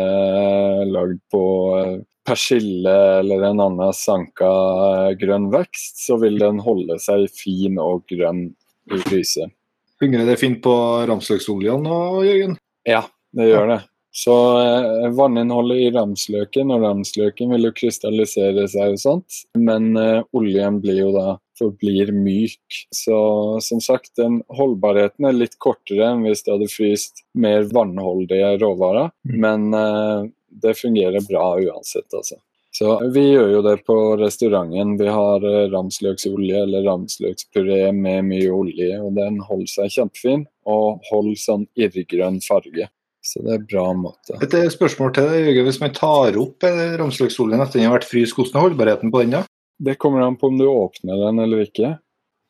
lagd 0.88 1.20
på 1.34 1.44
eh, 1.80 1.98
persille 2.28 2.96
eller 3.20 3.44
en 3.50 3.64
annen 3.66 3.96
sanka 3.96 4.50
eh, 4.50 5.12
grønn 5.20 5.50
vekst, 5.54 6.00
så 6.06 6.20
vil 6.22 6.40
den 6.40 6.62
holde 6.64 7.00
seg 7.04 7.28
fin 7.36 7.80
og 7.84 8.06
grønn 8.12 8.48
i 8.90 9.02
fryset. 9.04 9.52
Fungerer 10.00 10.32
det 10.32 10.40
fint 10.40 10.62
på 10.64 10.74
ramsløksoljen 11.10 11.84
nå, 11.84 12.00
Jørgen? 12.24 12.56
Ja, 12.88 13.04
det 13.36 13.50
gjør 13.52 13.74
det. 13.74 13.82
Så 14.12 14.34
eh, 14.60 15.10
vanninnholdet 15.14 15.84
i 15.84 15.92
ramsløken, 15.94 16.72
og 16.74 16.82
ramsløken 16.82 17.52
vil 17.54 17.70
jo 17.70 17.76
krystallisere 17.78 18.66
seg 18.72 18.96
og 18.96 19.02
sånt, 19.04 19.44
men 19.58 19.92
eh, 20.02 20.24
oljen 20.36 20.80
blir 20.82 21.04
jo 21.04 21.12
da 21.14 21.36
forblir 21.60 22.10
myk. 22.16 22.80
Så 22.96 23.20
som 23.62 23.82
sagt, 23.84 24.16
den 24.18 24.42
holdbarheten 24.56 25.28
er 25.30 25.38
litt 25.38 25.58
kortere 25.62 26.10
enn 26.14 26.26
hvis 26.26 26.42
du 26.46 26.54
hadde 26.56 26.72
fryst 26.72 27.24
mer 27.38 27.68
vannholdige 27.70 28.56
råvarer, 28.64 29.12
Mm. 29.30 29.40
men 29.46 29.74
eh, 29.78 30.30
det 30.50 30.78
fungerer 30.80 31.22
bra 31.30 31.52
uansett, 31.62 32.10
altså. 32.14 32.40
Så 32.74 32.94
vi 33.14 33.24
gjør 33.32 33.50
jo 33.52 33.62
det 33.66 33.80
på 33.86 33.96
restauranten. 34.18 34.96
Vi 34.98 35.08
har 35.10 35.44
eh, 35.46 35.68
ramsløksolje 35.74 36.64
eller 36.66 36.86
ramsløkspuré 36.86 37.92
med 37.94 38.26
mye 38.30 38.50
olje, 38.54 39.00
og 39.02 39.14
den 39.18 39.40
holder 39.46 39.70
seg 39.74 39.94
kjempefin 39.98 40.46
og 40.70 41.02
holder 41.12 41.38
sånn 41.42 41.68
irrgrønn 41.78 42.40
farge. 42.46 42.88
Så 43.22 43.42
det 43.44 43.56
er 43.56 43.64
bra 43.68 43.86
måte. 43.98 44.38
Et 44.40 44.54
eh, 44.56 44.70
spørsmål 44.72 45.14
til 45.16 45.28
deg, 45.28 45.48
Jørgen. 45.50 45.66
Hvis 45.68 45.82
man 45.82 45.96
tar 45.96 46.38
opp 46.40 46.66
eh, 46.68 46.96
ramsløksoljen 47.00 47.64
etter 47.64 47.82
den 47.82 47.90
har 47.90 47.98
vært 47.98 48.08
fryst, 48.08 48.36
hvordan 48.38 48.56
er 48.56 48.66
holdbarheten 48.68 49.12
på 49.14 49.24
den? 49.24 49.36
da? 49.36 49.44
Det 49.80 49.98
kommer 50.00 50.24
an 50.24 50.38
på 50.40 50.50
om 50.52 50.60
du 50.60 50.66
åpner 50.68 51.20
den 51.26 51.42
eller 51.44 51.66
ikke. 51.66 51.98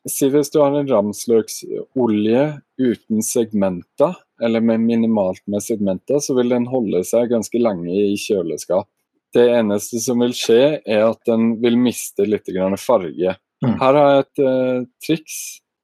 Si 0.08 0.30
hvis 0.32 0.48
du 0.54 0.60
har 0.62 0.74
en 0.74 0.88
ramsløksolje 0.88 2.44
uten 2.80 3.24
segmenter, 3.26 4.14
eller 4.40 4.64
med 4.64 4.80
minimalt 4.86 5.42
med 5.50 5.62
segmenter, 5.62 6.22
så 6.24 6.34
vil 6.38 6.54
den 6.54 6.70
holde 6.70 7.02
seg 7.04 7.28
ganske 7.34 7.60
lenge 7.60 7.92
i 7.92 8.16
kjøleskap. 8.18 8.88
Det 9.34 9.44
eneste 9.52 10.00
som 10.02 10.22
vil 10.24 10.32
skje, 10.34 10.80
er 10.80 11.04
at 11.10 11.20
den 11.28 11.58
vil 11.62 11.76
miste 11.78 12.24
litt 12.26 12.48
farge. 12.80 13.36
Mm. 13.60 13.74
Her 13.82 13.98
har 13.98 14.08
jeg 14.14 14.24
et 14.24 14.44
eh, 14.46 14.86
triks. 15.06 15.36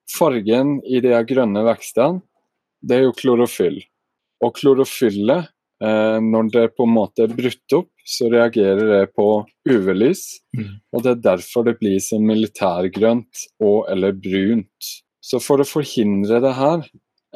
Fargen 0.07 0.78
i 0.87 1.00
de 1.02 1.12
grønne 1.26 1.64
vekstene, 1.66 2.23
det 2.81 2.97
er 2.97 3.07
jo 3.09 3.14
klorofyll. 3.19 3.81
Og 4.45 4.57
klorofyllet, 4.59 5.49
eh, 5.83 6.19
når 6.21 6.50
det 6.52 6.66
på 6.76 6.87
en 6.87 6.95
måte 6.97 7.25
er 7.25 7.37
brutt 7.37 7.76
opp, 7.78 7.90
så 8.07 8.28
reagerer 8.31 8.85
det 8.93 9.14
på 9.16 9.28
UV-lys. 9.69 10.26
Mm. 10.57 10.69
Og 10.95 11.02
det 11.05 11.14
er 11.14 11.25
derfor 11.31 11.66
det 11.66 11.78
blir 11.81 11.99
så 12.02 12.21
militærgrønt 12.23 13.47
og 13.64 13.88
eller 13.90 14.14
brunt. 14.14 14.93
Så 15.25 15.40
for 15.43 15.62
å 15.62 15.66
forhindre 15.66 16.38
det 16.45 16.55
her, 16.55 16.85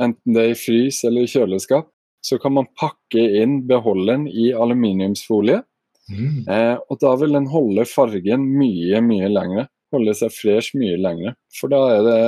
enten 0.01 0.37
det 0.37 0.45
er 0.45 0.53
i 0.53 0.61
frys 0.61 1.03
eller 1.09 1.27
i 1.27 1.33
kjøleskap, 1.33 1.91
så 2.23 2.37
kan 2.39 2.55
man 2.55 2.69
pakke 2.79 3.23
inn 3.41 3.63
beholderen 3.69 4.29
i 4.29 4.51
aluminiumsfolie. 4.53 5.63
Mm. 6.11 6.47
Eh, 6.51 6.77
og 6.91 6.99
da 7.03 7.15
vil 7.19 7.37
den 7.37 7.49
holde 7.51 7.87
fargen 7.89 8.47
mye, 8.59 9.03
mye 9.05 9.31
lengre. 9.31 9.69
holde 9.91 10.13
seg 10.15 10.31
fresh 10.31 10.77
mye 10.79 10.99
lengre. 11.03 11.33
For 11.51 11.73
da 11.73 11.81
er, 11.97 12.05
det, 12.07 12.19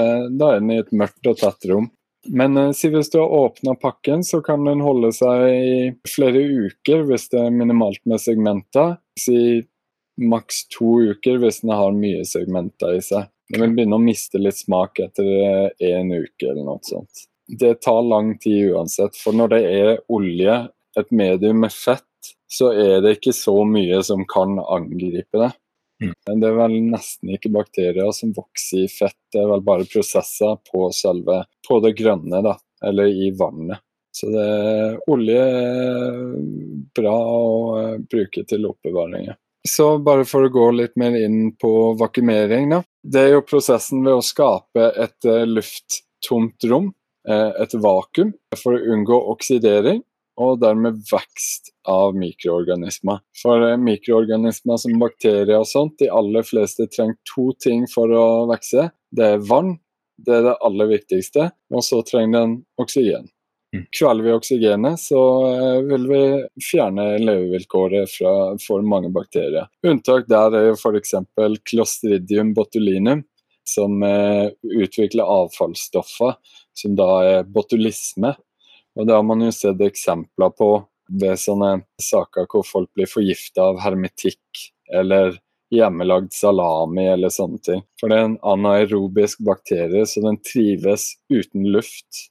da 0.41 0.49
er 0.51 0.63
den 0.65 0.73
i 0.75 0.81
et 0.83 0.89
mørkt 0.99 1.29
og 1.31 1.39
tett 1.39 1.69
rom. 1.71 1.93
Men 2.29 2.57
eh, 2.57 2.71
si 2.77 2.91
hvis 2.93 3.11
du 3.11 3.19
har 3.19 3.35
åpna 3.35 3.75
pakken, 3.75 4.25
så 4.25 4.41
kan 4.45 4.65
den 4.65 4.83
holde 4.85 5.13
seg 5.17 5.47
i 5.51 5.77
flere 6.09 6.43
uker 6.69 7.07
hvis 7.09 7.29
det 7.33 7.41
er 7.43 7.55
minimalt 7.55 8.03
med 8.09 8.23
segmenter. 8.23 8.97
Si 9.19 9.63
maks 10.23 10.67
to 10.71 11.01
uker 11.13 11.41
hvis 11.43 11.63
den 11.65 11.75
har 11.75 11.97
mye 11.97 12.23
segmenter 12.29 12.99
i 12.99 13.03
seg. 13.05 13.31
Den 13.53 13.67
vil 13.67 13.75
begynne 13.77 13.99
å 13.99 14.05
miste 14.05 14.41
litt 14.41 14.61
smak 14.61 15.01
etter 15.03 15.73
én 15.83 16.13
uke 16.15 16.49
eller 16.49 16.63
noe 16.65 16.81
sånt. 16.87 17.27
Det 17.49 17.75
tar 17.85 18.01
lang 18.07 18.37
tid 18.41 18.71
uansett, 18.73 19.19
for 19.19 19.37
når 19.37 19.53
det 19.53 19.63
er 19.69 19.91
olje, 20.13 20.55
et 20.97 21.11
medium 21.13 21.63
med 21.65 21.73
fett, 21.73 22.07
så 22.53 22.71
er 22.77 23.01
det 23.05 23.17
ikke 23.17 23.35
så 23.37 23.55
mye 23.69 23.99
som 24.05 24.25
kan 24.29 24.59
angripe 24.61 25.41
det. 25.41 25.51
Mm. 26.03 26.41
Det 26.41 26.49
er 26.49 26.59
vel 26.59 26.77
nesten 26.89 27.33
ikke 27.37 27.53
bakterier 27.55 28.11
som 28.17 28.35
vokser 28.37 28.85
i 28.85 28.91
fett, 28.91 29.19
det 29.33 29.43
er 29.43 29.51
vel 29.53 29.65
bare 29.67 29.89
prosesser 29.89 30.59
på 30.69 30.89
selve 30.97 31.43
på 31.67 31.79
det 31.85 31.95
grønne, 31.99 32.43
da, 32.45 32.57
eller 32.85 33.11
i 33.11 33.31
vannet. 33.39 33.83
Så 34.13 34.29
det, 34.29 34.49
olje 35.09 35.41
er 35.41 36.17
bra 36.93 37.15
å 37.17 37.53
eh, 37.81 37.95
bruke 38.13 38.45
til 38.49 38.67
oppbevaringer. 38.69 39.39
Så 39.69 39.95
bare 40.03 40.27
for 40.29 40.45
å 40.45 40.53
gå 40.53 40.67
litt 40.75 40.99
mer 41.01 41.15
inn 41.17 41.55
på 41.57 41.71
vakuumering, 42.01 42.69
da. 42.75 42.83
Det 43.03 43.23
er 43.23 43.37
jo 43.37 43.47
prosessen 43.47 44.03
ved 44.05 44.19
å 44.19 44.25
skape 44.27 44.91
et 45.01 45.29
eh, 45.29 45.47
lufttomt 45.49 46.69
rom, 46.69 46.91
eh, 47.29 47.51
et 47.63 47.77
vakuum, 47.79 48.35
for 48.59 48.77
å 48.77 48.97
unngå 48.97 49.21
oksidering 49.33 50.03
og 50.43 50.61
dermed 50.63 51.01
vekst 51.09 51.73
av 51.89 52.17
mikroorganismer. 52.19 53.23
For 53.43 53.67
eh, 53.67 53.79
mikroorganismer 53.81 54.81
som 54.83 54.99
bakterier 55.03 55.59
og 55.59 55.69
sånt, 55.71 55.99
de 56.03 56.11
aller 56.13 56.47
fleste 56.47 56.89
trenger 56.93 57.19
to 57.35 57.51
ting 57.63 57.87
for 57.91 58.13
å 58.13 58.27
vokse. 58.51 58.91
Det 59.13 59.29
er 59.37 59.47
vann, 59.49 59.77
det 60.19 60.39
er 60.39 60.49
det 60.49 60.59
aller 60.67 60.91
viktigste, 60.97 61.51
og 61.73 61.87
så 61.87 62.03
trenger 62.07 62.41
den 62.41 62.59
oksygen. 62.83 63.31
Mm. 63.73 63.87
Kveler 63.99 64.25
vi 64.25 64.33
oksygenet, 64.37 65.01
så 65.01 65.21
eh, 65.49 65.79
vil 65.89 66.07
vi 66.11 66.23
fjerne 66.61 67.07
levevilkåret 67.23 68.11
fra, 68.13 68.33
for 68.61 68.85
mange 68.85 69.09
bakterier. 69.15 69.71
Unntak 69.89 70.29
der 70.29 70.59
er 70.59 70.73
f.eks. 70.75 71.15
clostridium 71.71 72.53
botulinum, 72.57 73.25
som 73.69 74.03
eh, 74.05 74.51
utvikler 74.77 75.25
avfallsstoffer, 75.25 76.37
som 76.77 76.97
da 76.99 77.09
er 77.25 77.49
botulisme. 77.49 78.35
Og 78.99 79.09
det 79.09 79.15
har 79.17 79.25
man 79.27 79.45
jo 79.45 79.53
sett 79.55 79.81
eksempler 79.85 80.53
på 80.57 80.73
ved 81.21 81.41
sånne 81.41 81.83
saker 82.01 82.47
hvor 82.51 82.65
folk 82.67 82.91
blir 82.97 83.11
forgifta 83.11 83.71
av 83.73 83.81
hermetikk 83.85 84.67
eller 84.93 85.37
hjemmelagd 85.73 86.33
salami 86.37 87.07
eller 87.09 87.33
sånne 87.33 87.61
ting. 87.65 87.83
For 88.01 88.13
det 88.13 88.19
er 88.19 88.29
en 88.29 88.39
anaerobisk 88.55 89.41
bakterie, 89.47 90.05
så 90.07 90.21
den 90.25 90.39
trives 90.45 91.15
uten 91.33 91.65
luft 91.73 92.27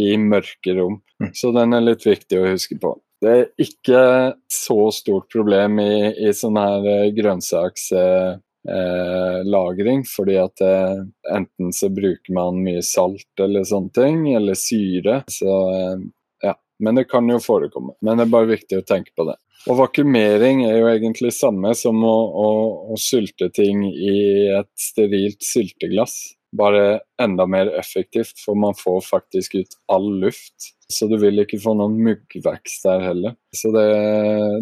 i 0.00 0.14
mørke 0.16 0.74
rom. 0.78 1.00
Mm. 1.20 1.32
Så 1.36 1.52
den 1.56 1.76
er 1.76 1.84
litt 1.84 2.06
viktig 2.06 2.40
å 2.40 2.48
huske 2.48 2.78
på. 2.80 2.94
Det 3.20 3.32
er 3.36 3.48
ikke 3.60 4.02
så 4.48 4.78
stort 4.96 5.28
problem 5.32 5.76
i, 5.82 5.92
i 6.24 6.32
sånne 6.32 6.62
her 6.70 6.86
eh, 6.88 7.10
grønnsakslagring, 7.18 8.40
eh, 8.68 9.44
lagring, 9.44 10.04
fordi 10.08 10.36
at 10.40 10.60
eh, 10.64 11.02
enten 11.36 11.72
så 11.72 11.90
bruker 11.92 12.34
man 12.34 12.62
mye 12.64 12.82
salt 12.84 13.42
eller 13.42 13.64
sånne 13.68 13.94
ting, 13.96 14.24
eller 14.36 14.58
syre. 14.58 15.20
Så 15.30 15.54
eh, 15.74 16.08
ja. 16.46 16.56
Men 16.80 17.00
det 17.00 17.08
kan 17.10 17.28
jo 17.30 17.40
forekomme. 17.42 17.96
Men 18.00 18.18
det 18.18 18.28
er 18.28 18.34
bare 18.34 18.52
viktig 18.54 18.80
å 18.80 18.86
tenke 18.86 19.14
på 19.16 19.28
det. 19.28 19.38
Og 19.68 19.76
vakuumering 19.76 20.64
er 20.64 20.78
jo 20.78 20.88
egentlig 20.88 21.34
samme 21.36 21.74
som 21.76 21.98
å, 22.06 22.16
å, 22.32 22.50
å 22.94 23.00
sylte 23.00 23.50
ting 23.52 23.84
i 23.90 24.48
et 24.56 24.70
sterilt 24.80 25.44
sylteglass. 25.44 26.16
Bare 26.56 27.02
enda 27.20 27.44
mer 27.46 27.68
effektivt, 27.78 28.40
for 28.40 28.58
man 28.58 28.74
får 28.74 29.04
faktisk 29.06 29.58
ut 29.60 29.76
all 29.92 30.08
luft. 30.24 30.72
Så 30.90 31.06
du 31.10 31.16
vil 31.22 31.42
ikke 31.42 31.60
få 31.62 31.74
noen 31.78 31.98
muggvekst 32.02 32.84
der 32.86 33.04
heller. 33.04 33.36
Så 33.54 33.70
det, 33.74 33.86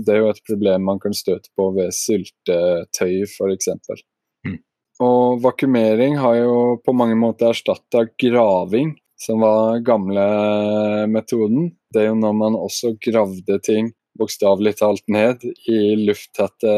det 0.04 0.14
er 0.14 0.22
jo 0.22 0.30
et 0.32 0.44
problem 0.48 0.86
man 0.90 1.00
kan 1.02 1.16
støte 1.16 1.50
på 1.56 1.70
ved 1.76 1.94
syltetøy 1.96 3.24
f.eks. 3.24 3.70
Mm. 4.46 4.58
Og 5.04 5.40
vakumering 5.44 6.18
har 6.20 6.40
jo 6.42 6.56
på 6.84 6.94
mange 6.96 7.16
måter 7.18 7.52
erstatta 7.52 8.04
graving, 8.20 8.96
som 9.18 9.42
var 9.42 9.80
gamle 9.86 10.26
metoden. 11.10 11.72
Det 11.94 12.04
er 12.04 12.10
jo 12.12 12.18
når 12.20 12.36
man 12.36 12.58
også 12.58 12.94
gravde 13.02 13.58
ting 13.64 13.92
bokstavelig 14.18 14.74
talt 14.80 15.04
ned 15.10 15.44
i 15.70 15.94
lufttette 16.00 16.72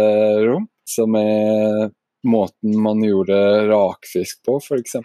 rom, 0.45 0.69
som 0.89 1.17
er 1.19 1.91
måten 2.27 2.77
man 2.83 3.03
gjorde 3.05 3.37
rakfisk 3.71 4.43
på, 4.45 4.59
f.eks. 4.61 4.97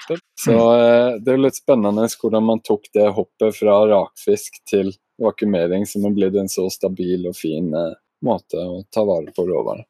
Så 0.42 0.56
eh, 0.56 1.16
det 1.24 1.34
er 1.34 1.42
litt 1.42 1.58
spennende 1.60 2.08
hvordan 2.12 2.44
man 2.44 2.62
tok 2.66 2.90
det 2.94 3.08
hoppet 3.16 3.56
fra 3.60 3.78
rakfisk 3.88 4.60
til 4.70 4.92
vakuumering, 5.22 5.86
som 5.88 6.04
har 6.04 6.16
blitt 6.16 6.36
en 6.36 6.52
så 6.52 6.68
stabil 6.74 7.28
og 7.30 7.38
fin 7.38 7.72
eh, 7.74 7.94
måte 8.26 8.60
å 8.60 8.82
ta 8.92 9.06
vare 9.08 9.32
på 9.36 9.48
råvarer, 9.48 9.86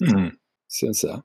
Mm. 0.00 0.30
syns 0.72 1.02
jeg. 1.04 1.18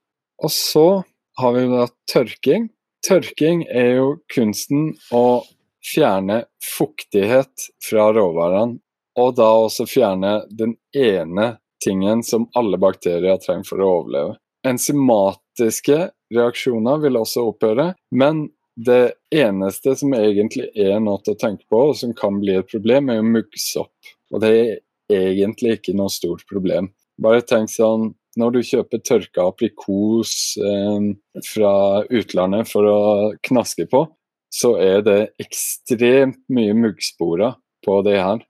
Og 0.44 0.52
så 0.52 1.04
har 1.40 1.54
vi 1.56 1.62
da 1.72 1.86
tørking. 2.12 2.70
Tørking 3.08 3.62
er 3.72 3.94
jo 4.02 4.08
kunsten 4.34 4.90
å 5.16 5.46
fjerne 5.86 6.42
fuktighet 6.60 7.70
fra 7.84 8.10
råvarene, 8.12 8.80
og 9.16 9.36
da 9.38 9.48
også 9.64 9.86
fjerne 9.88 10.42
den 10.52 10.76
ene 10.92 11.54
tingen 11.84 12.24
som 12.24 12.50
alle 12.56 12.80
bakterier 12.82 13.38
trenger 13.40 13.68
for 13.70 13.80
å 13.80 13.92
overleve. 14.02 14.36
Enzymatiske 14.66 16.10
reaksjoner 16.34 17.02
vil 17.04 17.20
også 17.20 17.46
opphøre, 17.52 17.92
men 18.12 18.48
det 18.76 19.16
eneste 19.32 19.94
som 19.96 20.14
egentlig 20.18 20.68
er 20.76 21.00
noe 21.00 21.22
å 21.22 21.38
tenke 21.40 21.64
på, 21.72 21.80
og 21.92 21.96
som 22.00 22.12
kan 22.18 22.42
bli 22.42 22.58
et 22.60 22.68
problem, 22.68 23.10
er 23.10 23.22
jo 23.22 23.30
muggsopp. 23.30 24.12
Og 24.34 24.44
det 24.44 24.52
er 24.52 25.30
egentlig 25.32 25.78
ikke 25.78 25.96
noe 25.96 26.12
stort 26.12 26.44
problem. 26.50 26.90
Bare 27.22 27.46
tenk 27.48 27.72
sånn 27.72 28.12
når 28.36 28.52
du 28.52 28.62
kjøper 28.68 29.04
tørka 29.08 29.46
aprikos 29.48 30.34
eh, 30.60 31.06
fra 31.48 31.76
utlandet 32.12 32.68
for 32.68 32.90
å 32.90 33.00
knaske 33.48 33.88
på, 33.92 34.04
så 34.52 34.76
er 34.80 35.06
det 35.06 35.20
ekstremt 35.42 36.42
mye 36.52 36.76
muggsporer 36.76 37.56
på 37.86 38.02
det 38.08 38.18
her. 38.20 38.44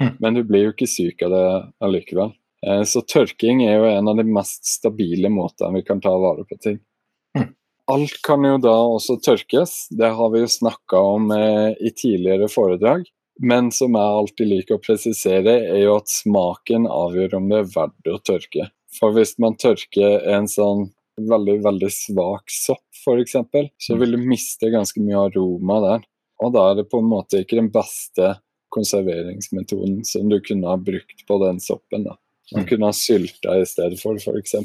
Mm. 0.00 0.12
Men 0.20 0.36
du 0.36 0.42
blir 0.48 0.68
jo 0.68 0.74
ikke 0.74 0.88
syk 0.88 1.24
av 1.26 1.34
det 1.34 1.46
allikevel. 1.84 2.34
Eh, 2.66 2.82
så 2.84 3.02
tørking 3.02 3.64
er 3.64 3.78
jo 3.78 3.88
en 3.88 4.10
av 4.12 4.18
de 4.20 4.26
mest 4.28 4.66
stabile 4.68 5.30
måtene 5.32 5.78
vi 5.78 5.86
kan 5.86 6.02
ta 6.02 6.12
vare 6.20 6.44
på 6.48 6.58
ting. 6.60 6.80
Mm. 7.38 7.52
Alt 7.92 8.18
kan 8.26 8.44
jo 8.44 8.58
da 8.62 8.74
også 8.96 9.18
tørkes, 9.24 9.88
det 9.96 10.12
har 10.16 10.34
vi 10.34 10.44
jo 10.44 10.50
snakka 10.50 11.00
om 11.14 11.32
eh, 11.34 11.72
i 11.80 11.92
tidligere 11.96 12.50
foredrag. 12.52 13.08
Men 13.40 13.70
som 13.72 13.96
jeg 13.96 14.16
alltid 14.20 14.50
liker 14.50 14.76
å 14.76 14.84
presisere, 14.84 15.54
er 15.72 15.86
jo 15.86 15.96
at 15.96 16.12
smaken 16.12 16.84
avgjør 16.90 17.38
om 17.38 17.48
det 17.48 17.62
er 17.62 17.70
verdt 17.72 18.10
å 18.12 18.20
tørke. 18.20 18.68
For 18.98 19.14
hvis 19.16 19.38
man 19.40 19.56
tørker 19.56 20.26
en 20.28 20.48
sånn 20.50 20.90
veldig, 21.16 21.56
veldig 21.64 21.88
svak 21.94 22.52
sopp, 22.52 22.84
f.eks., 23.00 23.36
så 23.80 23.96
vil 23.96 24.12
du 24.12 24.28
miste 24.28 24.68
ganske 24.72 25.00
mye 25.00 25.24
aroma 25.30 25.78
der. 25.86 26.04
Og 26.44 26.52
da 26.52 26.66
er 26.70 26.80
det 26.80 26.90
på 26.92 27.00
en 27.00 27.08
måte 27.08 27.40
ikke 27.40 27.58
den 27.58 27.70
beste 27.72 28.34
konserveringsmetoden 28.74 30.02
som 30.04 30.28
du 30.30 30.36
kunne 30.44 30.68
ha 30.68 30.76
brukt 30.76 31.24
på 31.26 31.40
den 31.44 31.60
soppen. 31.64 32.04
da. 32.04 32.18
Man 32.56 32.66
kunne 32.66 32.88
ha 32.90 32.96
sylta 32.96 33.54
i 33.60 33.66
stedet 33.68 34.00
for, 34.00 34.18
f.eks. 34.18 34.56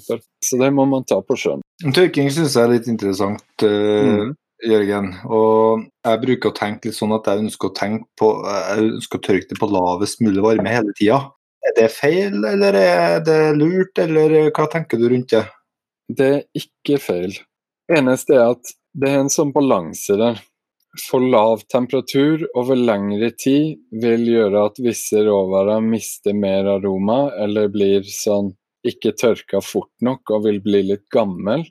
Så 0.45 0.57
det 0.61 0.71
må 0.73 0.87
man 0.89 1.05
ta 1.07 1.19
på 1.21 1.37
skjønn. 1.37 1.61
Tørking 1.93 2.31
syns 2.33 2.55
jeg 2.55 2.63
er 2.63 2.73
litt 2.73 2.89
interessant, 2.89 3.45
uh, 3.61 4.25
mm. 4.25 4.33
Jørgen. 4.65 5.11
Og 5.27 5.85
jeg 6.07 6.21
bruker 6.23 6.51
å 6.51 6.57
tenke 6.57 6.89
litt 6.89 6.97
sånn 6.97 7.13
at 7.15 7.27
jeg 7.29 7.43
ønsker 7.43 7.69
å 7.69 7.75
tenke 7.75 8.07
på 8.17 8.29
Jeg 8.47 8.85
ønsker 8.85 9.19
å 9.19 9.25
tørke 9.27 9.49
det 9.51 9.59
på 9.59 9.69
lavest 9.69 10.23
mulig 10.25 10.45
varme 10.45 10.71
hele 10.71 10.95
tida. 10.97 11.19
Er 11.65 11.75
det 11.77 11.89
feil, 11.93 12.39
eller 12.45 12.77
er 12.77 13.21
det 13.25 13.39
lurt, 13.57 13.97
eller 14.01 14.37
hva 14.53 14.67
tenker 14.71 15.01
du 15.01 15.07
rundt 15.11 15.33
det? 15.33 15.45
Det 16.07 16.31
er 16.31 16.43
ikke 16.61 16.99
feil. 17.01 17.37
Eneste 17.91 18.37
er 18.37 18.53
at 18.53 18.75
det 18.95 19.11
er 19.11 19.23
en 19.23 19.33
sånn 19.33 19.53
balanse 19.53 20.17
der. 20.19 20.39
For 21.01 21.23
lav 21.23 21.65
temperatur 21.71 22.45
over 22.55 22.79
lengre 22.79 23.31
tid 23.35 23.81
vil 24.01 24.27
gjøre 24.29 24.67
at 24.69 24.79
visse 24.83 25.23
råvarer 25.25 25.83
mister 25.83 26.35
mer 26.37 26.69
aroma, 26.77 27.27
eller 27.41 27.71
blir 27.73 28.05
sånn 28.07 28.53
ikke 28.85 29.15
tørka 29.17 29.61
fort 29.65 29.93
nok 30.05 30.29
og 30.35 30.45
vil 30.45 30.61
bli 30.61 30.83
litt 30.91 31.07
gammel 31.13 31.65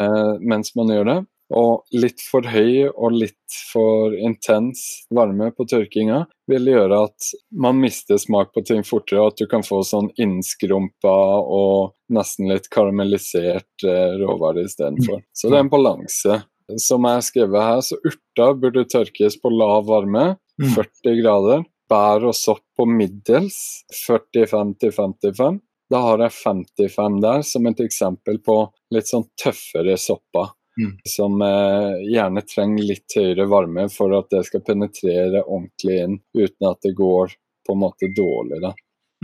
eh, 0.00 0.32
mens 0.44 0.74
man 0.76 0.92
gjør 0.92 1.08
det. 1.08 1.20
Og 1.50 1.96
litt 1.98 2.22
for 2.22 2.46
høy 2.46 2.86
og 2.92 3.16
litt 3.16 3.56
for 3.72 4.14
intens 4.14 4.84
varme 5.10 5.48
på 5.56 5.66
tørkinga 5.66 6.20
vil 6.50 6.70
gjøre 6.70 7.00
at 7.08 7.30
man 7.50 7.80
mister 7.82 8.20
smak 8.22 8.52
på 8.54 8.62
ting 8.68 8.84
fortere, 8.86 9.24
og 9.24 9.32
at 9.32 9.42
du 9.42 9.48
kan 9.50 9.66
få 9.66 9.80
sånn 9.86 10.12
innskrumpa 10.20 11.16
og 11.42 11.96
nesten 12.14 12.50
litt 12.52 12.70
karamellisert 12.70 13.86
eh, 13.86 14.14
råvare 14.22 14.66
istedenfor. 14.68 15.24
Så 15.34 15.50
det 15.50 15.58
er 15.58 15.66
en 15.66 15.72
balanse. 15.72 16.38
Som 16.78 17.04
jeg 17.08 17.18
har 17.18 17.26
skrevet 17.26 17.66
her, 17.66 17.80
så 17.82 17.96
urter 18.06 18.54
burde 18.60 18.84
tørkes 18.84 19.40
på 19.42 19.50
lav 19.54 19.86
varme, 19.88 20.36
Mm. 20.60 20.74
40 20.76 21.22
grader. 21.22 21.62
Bær 21.88 22.24
og 22.28 22.34
sopp 22.36 22.60
på 22.76 22.84
middels, 22.84 23.82
45 24.06 24.74
til 24.78 24.92
55. 24.92 25.60
Da 25.90 26.00
har 26.04 26.18
jeg 26.18 26.34
55 26.36 27.20
der 27.22 27.40
som 27.42 27.66
et 27.66 27.80
eksempel 27.80 28.38
på 28.44 28.58
litt 28.92 29.08
sånn 29.08 29.24
tøffere 29.40 29.96
sopper. 29.98 30.52
Mm. 30.80 30.92
som 31.04 31.42
eh, 31.42 31.96
gjerne 32.14 32.40
trenger 32.46 32.84
litt 32.86 33.12
høyere 33.16 33.44
varme 33.50 33.88
for 33.90 34.14
at 34.16 34.30
det 34.30 34.44
skal 34.46 34.62
penetrere 34.64 35.42
ordentlig 35.42 35.96
inn, 36.04 36.14
uten 36.32 36.68
at 36.70 36.78
det 36.86 36.94
går 36.96 37.34
på 37.66 37.74
en 37.74 37.80
måte 37.82 38.08
dårlig. 38.16 38.60
da. 38.62 38.70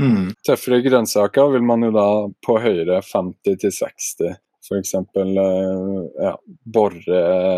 Mm. 0.03 0.35
Tøffere 0.45 0.83
grønnsaker 0.85 1.53
vil 1.55 1.63
man 1.65 1.87
jo 1.87 1.93
da 1.95 2.09
på 2.45 2.59
høyere 2.61 2.99
50 3.01 3.57
til 3.63 3.73
60. 3.73 4.37
F.eks. 4.67 4.93
Ja, 6.21 6.33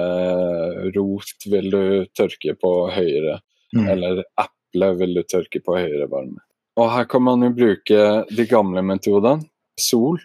borrerot 0.08 1.46
vil 1.50 1.70
du 1.72 1.82
tørke 2.16 2.54
på 2.60 2.72
høyere, 2.94 3.40
Mm. 3.76 3.84
eller 3.92 4.22
eple 4.40 4.86
vil 4.96 5.14
du 5.18 5.22
tørke 5.28 5.60
på 5.64 5.74
høyere 5.76 6.06
varme. 6.08 6.38
Og 6.78 6.90
her 6.90 7.04
kan 7.04 7.22
man 7.22 7.42
jo 7.44 7.50
bruke 7.52 8.24
de 8.34 8.44
gamle 8.48 8.80
metodene. 8.82 9.44
Sol. 9.78 10.16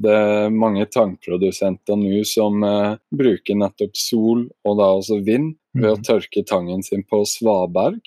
Det 0.00 0.10
er 0.10 0.50
mange 0.50 0.84
tangprodusenter 0.86 1.96
nå 1.98 2.24
som 2.26 2.62
eh, 2.64 2.96
bruker 3.14 3.54
nettopp 3.58 3.94
sol 3.98 4.48
og 4.66 4.76
da 4.78 4.84
også 4.98 5.24
vind 5.24 5.54
ved 5.74 5.90
å 5.92 5.96
Mhm. 5.96 6.04
tørke 6.04 6.44
tangen 6.46 6.82
sin 6.82 7.02
på 7.04 7.22
svaberg. 7.26 8.00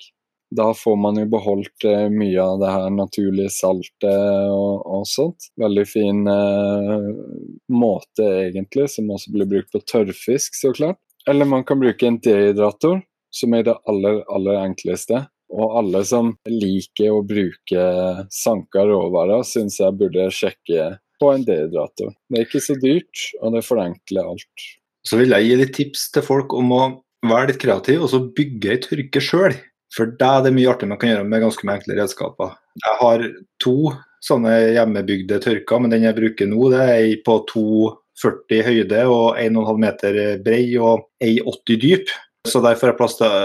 Da 0.52 0.68
får 0.76 0.96
man 1.00 1.16
jo 1.16 1.26
beholdt 1.32 1.86
eh, 1.88 2.08
mye 2.12 2.42
av 2.42 2.58
det 2.60 2.72
her 2.74 2.90
naturlige 2.92 3.52
saltet 3.54 4.50
og, 4.52 4.82
og 4.84 5.06
sånt. 5.08 5.48
Veldig 5.60 5.84
fin 5.88 6.26
eh, 6.28 7.06
måte 7.72 8.26
egentlig, 8.42 8.90
som 8.92 9.12
også 9.14 9.32
blir 9.32 9.48
brukt 9.48 9.72
på 9.72 9.80
tørrfisk, 9.88 10.58
så 10.58 10.74
klart. 10.76 11.00
Eller 11.30 11.48
man 11.48 11.64
kan 11.64 11.80
bruke 11.80 12.08
en 12.08 12.18
dehydrator, 12.20 13.00
som 13.32 13.54
er 13.56 13.68
det 13.68 13.78
aller, 13.88 14.20
aller 14.28 14.60
enkleste. 14.66 15.24
Og 15.52 15.76
alle 15.78 16.00
som 16.08 16.32
liker 16.48 17.12
å 17.12 17.24
bruke 17.28 17.86
sanka 18.32 18.84
råvarer, 18.88 19.44
syns 19.44 19.78
jeg 19.80 19.96
burde 20.00 20.30
sjekke 20.32 20.94
på 21.20 21.32
en 21.32 21.44
dehydrator. 21.46 22.14
Det 22.28 22.40
er 22.40 22.46
ikke 22.48 22.64
så 22.64 22.76
dyrt, 22.80 23.26
og 23.40 23.56
det 23.56 23.64
forenkler 23.66 24.32
alt. 24.32 24.68
Så 25.06 25.18
vil 25.20 25.34
jeg 25.34 25.48
gi 25.48 25.58
litt 25.60 25.74
tips 25.76 26.06
til 26.14 26.24
folk 26.24 26.54
om 26.56 26.72
å 26.76 26.82
være 27.26 27.52
litt 27.52 27.60
kreativ 27.62 28.04
og 28.04 28.10
så 28.10 28.22
bygge 28.34 28.72
ei 28.72 28.80
tørke 28.82 29.22
sjøl. 29.22 29.54
For 29.92 30.06
deg 30.06 30.38
er 30.38 30.46
det 30.46 30.54
mye 30.56 30.70
artig 30.72 30.88
man 30.88 30.98
kan 31.00 31.10
gjøre 31.12 31.28
med 31.28 31.42
ganske 31.44 31.68
enkle 31.68 31.98
redskaper. 31.98 32.54
Jeg 32.80 32.98
har 33.00 33.24
to 33.60 33.76
sånne 34.24 34.52
hjemmebygde 34.72 35.40
tørker, 35.42 35.82
men 35.82 35.92
den 35.92 36.06
jeg 36.06 36.16
bruker 36.16 36.48
nå, 36.48 36.70
det 36.72 36.82
er 36.88 37.16
på 37.26 37.34
2,40 37.50 38.62
høyde 38.68 39.04
og 39.10 39.38
1,5 39.42 39.82
meter 39.82 40.18
brei 40.44 40.64
og 40.80 41.08
1,80 41.22 41.80
dyp. 41.82 42.12
Så 42.48 42.62
derfor 42.64 42.88
har 42.88 42.94
jeg 42.94 43.00
plass 43.02 43.18
til 43.20 43.36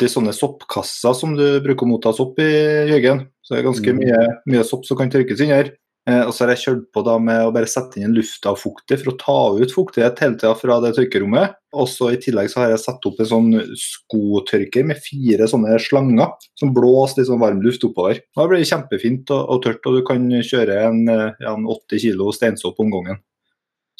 80 0.00 0.12
sånne 0.14 0.32
soppkasser 0.36 1.16
som 1.16 1.34
du 1.36 1.44
bruker 1.64 1.84
å 1.84 1.90
motta 1.90 2.12
sopp 2.16 2.38
i, 2.40 2.48
Jørgen. 2.88 3.26
Så 3.44 3.54
det 3.54 3.60
er 3.60 3.68
ganske 3.68 3.92
Mm. 3.92 3.98
mye, 4.00 4.20
mye 4.46 4.64
sopp 4.64 4.86
som 4.86 4.96
kan 4.96 5.10
tørkes 5.10 5.40
inn 5.40 5.52
her. 5.52 5.72
Eh, 6.08 6.22
og 6.24 6.32
så 6.32 6.44
har 6.44 6.54
jeg 6.54 6.62
kjørt 6.62 6.84
på 6.94 7.02
da 7.04 7.16
med 7.20 7.42
å 7.44 7.52
bare 7.52 7.68
sette 7.68 7.98
inn 7.98 8.08
en 8.08 8.16
luftavfukter 8.16 9.00
for 9.02 9.12
å 9.12 9.18
ta 9.20 9.38
ut 9.60 9.74
fuktighet 9.74 10.22
hele 10.24 10.38
tida 10.40 10.54
fra 10.56 10.78
det 10.84 10.94
tørkerommet. 10.96 11.56
Og 11.76 11.86
så 11.92 12.08
I 12.14 12.20
tillegg 12.22 12.48
så 12.50 12.62
har 12.62 12.72
jeg 12.72 12.82
satt 12.82 13.04
opp 13.06 13.20
en 13.20 13.30
sånn 13.30 13.50
skotørker 13.78 14.86
med 14.88 15.02
fire 15.04 15.46
sånne 15.50 15.76
slanger 15.82 16.32
som 16.58 16.72
blåser 16.74 17.20
litt 17.20 17.30
sånn 17.30 17.42
varm 17.42 17.60
luft 17.64 17.84
oppover. 17.86 18.22
Da 18.36 18.46
blir 18.48 18.62
det 18.62 18.70
kjempefint 18.72 19.30
og, 19.36 19.42
og 19.54 19.64
tørt, 19.66 19.84
og 19.86 19.98
du 19.98 20.06
kan 20.08 20.24
kjøre 20.24 20.78
en, 20.88 21.02
eh, 21.12 21.26
ja, 21.44 21.54
en 21.54 21.68
80 21.68 22.06
kg 22.06 22.30
steinsopp 22.38 22.80
om 22.82 22.94
gangen. 22.96 23.20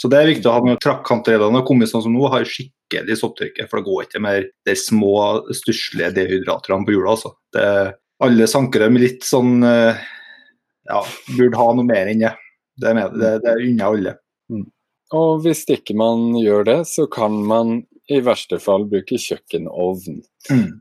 Så 0.01 0.09
det 0.09 0.17
er 0.17 0.31
viktig 0.31 0.49
å 0.49 0.55
ha 0.55 0.63
når 0.65 0.79
trakkantrellene 0.81 1.61
har 1.61 1.67
kommet 1.69 1.91
sånn 1.91 2.07
som 2.07 2.15
nå, 2.17 2.25
har 2.33 2.47
skikkelig 2.49 3.19
sopptørke. 3.21 3.67
For 3.69 3.79
det 3.79 3.91
går 3.91 4.07
ikke 4.07 4.23
mer 4.25 4.47
de 4.65 4.77
små, 4.79 5.13
stusslige 5.53 6.15
dehydraterne 6.17 6.89
på 6.89 6.97
hjula, 6.97 7.19
Altså. 7.19 7.35
Det, 7.53 7.67
alle 8.25 8.47
sankere 8.49 8.89
med 8.93 9.05
litt 9.05 9.27
sånn 9.29 9.61
eh, 9.65 10.01
ja, 10.89 11.01
burde 11.37 11.61
ha 11.61 11.71
noe 11.77 11.87
mer 11.87 12.11
enn 12.11 12.25
det. 12.25 12.35
Det, 12.81 12.95
det, 13.21 13.33
det 13.45 13.57
unner 13.61 13.87
alle. 13.91 14.17
Og 15.17 15.41
hvis 15.45 15.65
ikke 15.69 15.97
man 15.99 16.31
gjør 16.39 16.65
det, 16.69 16.79
så 16.89 17.07
kan 17.11 17.35
man 17.47 17.81
i 18.11 18.21
verste 18.25 18.59
fall 18.63 18.87
bruke 18.91 19.19
kjøkkenovn. 19.21 20.23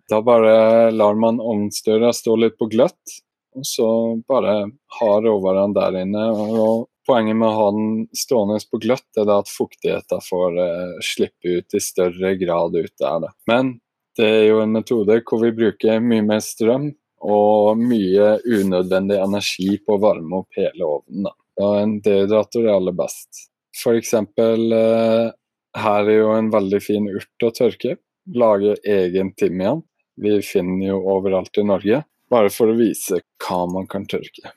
Da 0.09 0.21
bare 0.25 0.91
lar 0.95 1.17
man 1.19 1.41
ovnsdøra 1.41 2.13
stå 2.15 2.37
litt 2.41 2.55
på 2.57 2.69
gløtt, 2.71 3.17
og 3.57 3.65
så 3.67 3.89
bare 4.29 4.55
ha 4.99 5.11
råvarene 5.25 5.75
der 5.77 5.99
inne. 6.03 6.23
Og 6.33 6.87
poenget 7.09 7.37
med 7.37 7.49
å 7.49 7.57
ha 7.57 7.67
den 7.75 8.07
stående 8.17 8.61
på 8.69 8.81
gløtt 8.81 9.19
er 9.19 9.29
at 9.33 9.51
fuktigheten 9.51 10.23
får 10.25 10.57
eh, 10.63 10.95
slippe 11.05 11.59
ut 11.59 11.77
i 11.77 11.83
større 11.83 12.35
grad 12.39 12.77
ut 12.77 12.95
der. 13.01 13.29
Men 13.49 13.75
det 14.17 14.29
er 14.29 14.45
jo 14.49 14.63
en 14.63 14.73
metode 14.75 15.21
hvor 15.25 15.41
vi 15.41 15.53
bruker 15.55 16.01
mye 16.03 16.25
mer 16.25 16.41
strøm 16.43 16.91
og 17.25 17.79
mye 17.79 18.37
unødvendig 18.45 19.19
energi 19.19 19.77
på 19.83 19.97
å 19.97 20.01
varme 20.01 20.41
opp 20.41 20.59
hele 20.59 20.85
ovnen. 20.87 21.27
Da. 21.27 21.33
Og 21.59 21.75
en 21.81 21.97
dehydrator 22.03 22.65
er 22.65 22.75
aller 22.77 22.95
best. 22.95 23.47
For 23.79 23.99
eksempel 23.99 24.71
eh, 24.75 25.31
her 25.79 26.07
er 26.07 26.21
jo 26.21 26.31
en 26.35 26.51
veldig 26.53 26.79
fin 26.83 27.09
urt 27.11 27.45
å 27.45 27.51
tørke. 27.55 27.97
Lage 28.35 28.77
egen 28.87 29.33
timian. 29.37 29.83
Vi 30.19 30.39
finner 30.45 30.93
jo 30.93 31.01
overalt 31.15 31.59
i 31.59 31.65
Norge. 31.67 32.03
Bare 32.29 32.51
for 32.53 32.71
å 32.71 32.77
vise 32.77 33.21
hva 33.41 33.63
man 33.71 33.87
kan 33.89 34.05
tørke. 34.09 34.53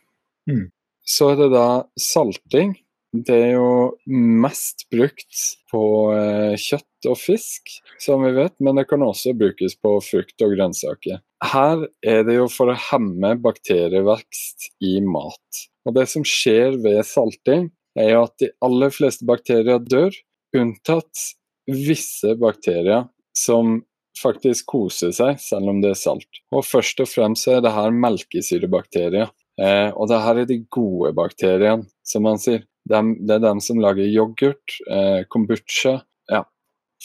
Mm. 0.51 0.71
Så 1.07 1.33
er 1.33 1.39
det 1.41 1.53
da 1.55 1.67
salting. 1.99 2.77
Det 3.13 3.37
er 3.37 3.51
jo 3.59 3.93
mest 4.09 4.87
brukt 4.93 5.41
på 5.69 5.83
eh, 6.17 6.55
kjøtt 6.57 7.11
og 7.11 7.19
fisk, 7.21 7.75
som 8.01 8.23
vi 8.25 8.31
vet, 8.39 8.55
men 8.65 8.79
det 8.79 8.87
kan 8.89 9.05
også 9.05 9.35
brukes 9.37 9.77
på 9.77 9.99
frukt 10.07 10.45
og 10.45 10.55
grønnsaker. 10.55 11.21
Her 11.43 11.89
er 12.07 12.23
det 12.27 12.37
jo 12.37 12.47
for 12.53 12.71
å 12.71 12.79
hemme 12.91 13.35
bakterievekst 13.43 14.69
i 14.87 14.99
mat. 15.03 15.63
Og 15.87 15.97
det 15.97 16.07
som 16.13 16.25
skjer 16.27 16.79
ved 16.85 17.03
salting, 17.09 17.71
er 17.99 18.15
jo 18.15 18.25
at 18.29 18.37
de 18.41 18.53
aller 18.65 18.93
fleste 18.95 19.27
bakterier 19.29 19.83
dør, 19.83 20.15
unntatt 20.57 21.33
visse 21.67 22.37
bakterier 22.41 23.09
som 23.37 23.81
faktisk 24.23 24.69
koser 24.73 25.13
seg 25.17 25.41
selv 25.41 25.73
om 25.73 25.81
det 25.83 25.95
er 25.95 25.99
salt. 25.99 26.43
Og 26.55 26.65
først 26.67 27.01
og 27.03 27.11
fremst 27.11 27.49
er 27.51 27.63
det 27.65 27.73
her 27.75 27.95
melkesyrebakterier. 27.97 29.33
Eh, 29.61 29.91
og 29.93 30.09
det 30.09 30.21
her 30.25 30.43
er 30.43 30.49
de 30.49 30.61
gode 30.73 31.13
bakteriene, 31.17 31.89
som 32.07 32.25
man 32.29 32.41
sier. 32.41 32.65
Dem, 32.89 33.15
det 33.23 33.37
er 33.37 33.45
dem 33.45 33.61
som 33.63 33.79
lager 33.83 34.09
yoghurt, 34.09 34.79
eh, 34.91 35.23
kombucha, 35.31 36.01
ja, 36.33 36.43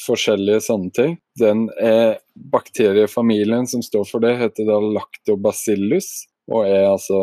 forskjellige 0.06 0.63
sånne 0.69 0.93
ting. 0.95 1.17
Den 1.38 1.67
eh, 1.82 2.15
bakteriefamilien 2.54 3.67
som 3.69 3.84
står 3.86 4.08
for 4.10 4.23
det, 4.23 4.36
heter 4.41 4.67
da 4.69 4.80
lactobacillus, 4.82 6.10
og 6.52 6.65
er 6.65 6.88
altså 6.89 7.19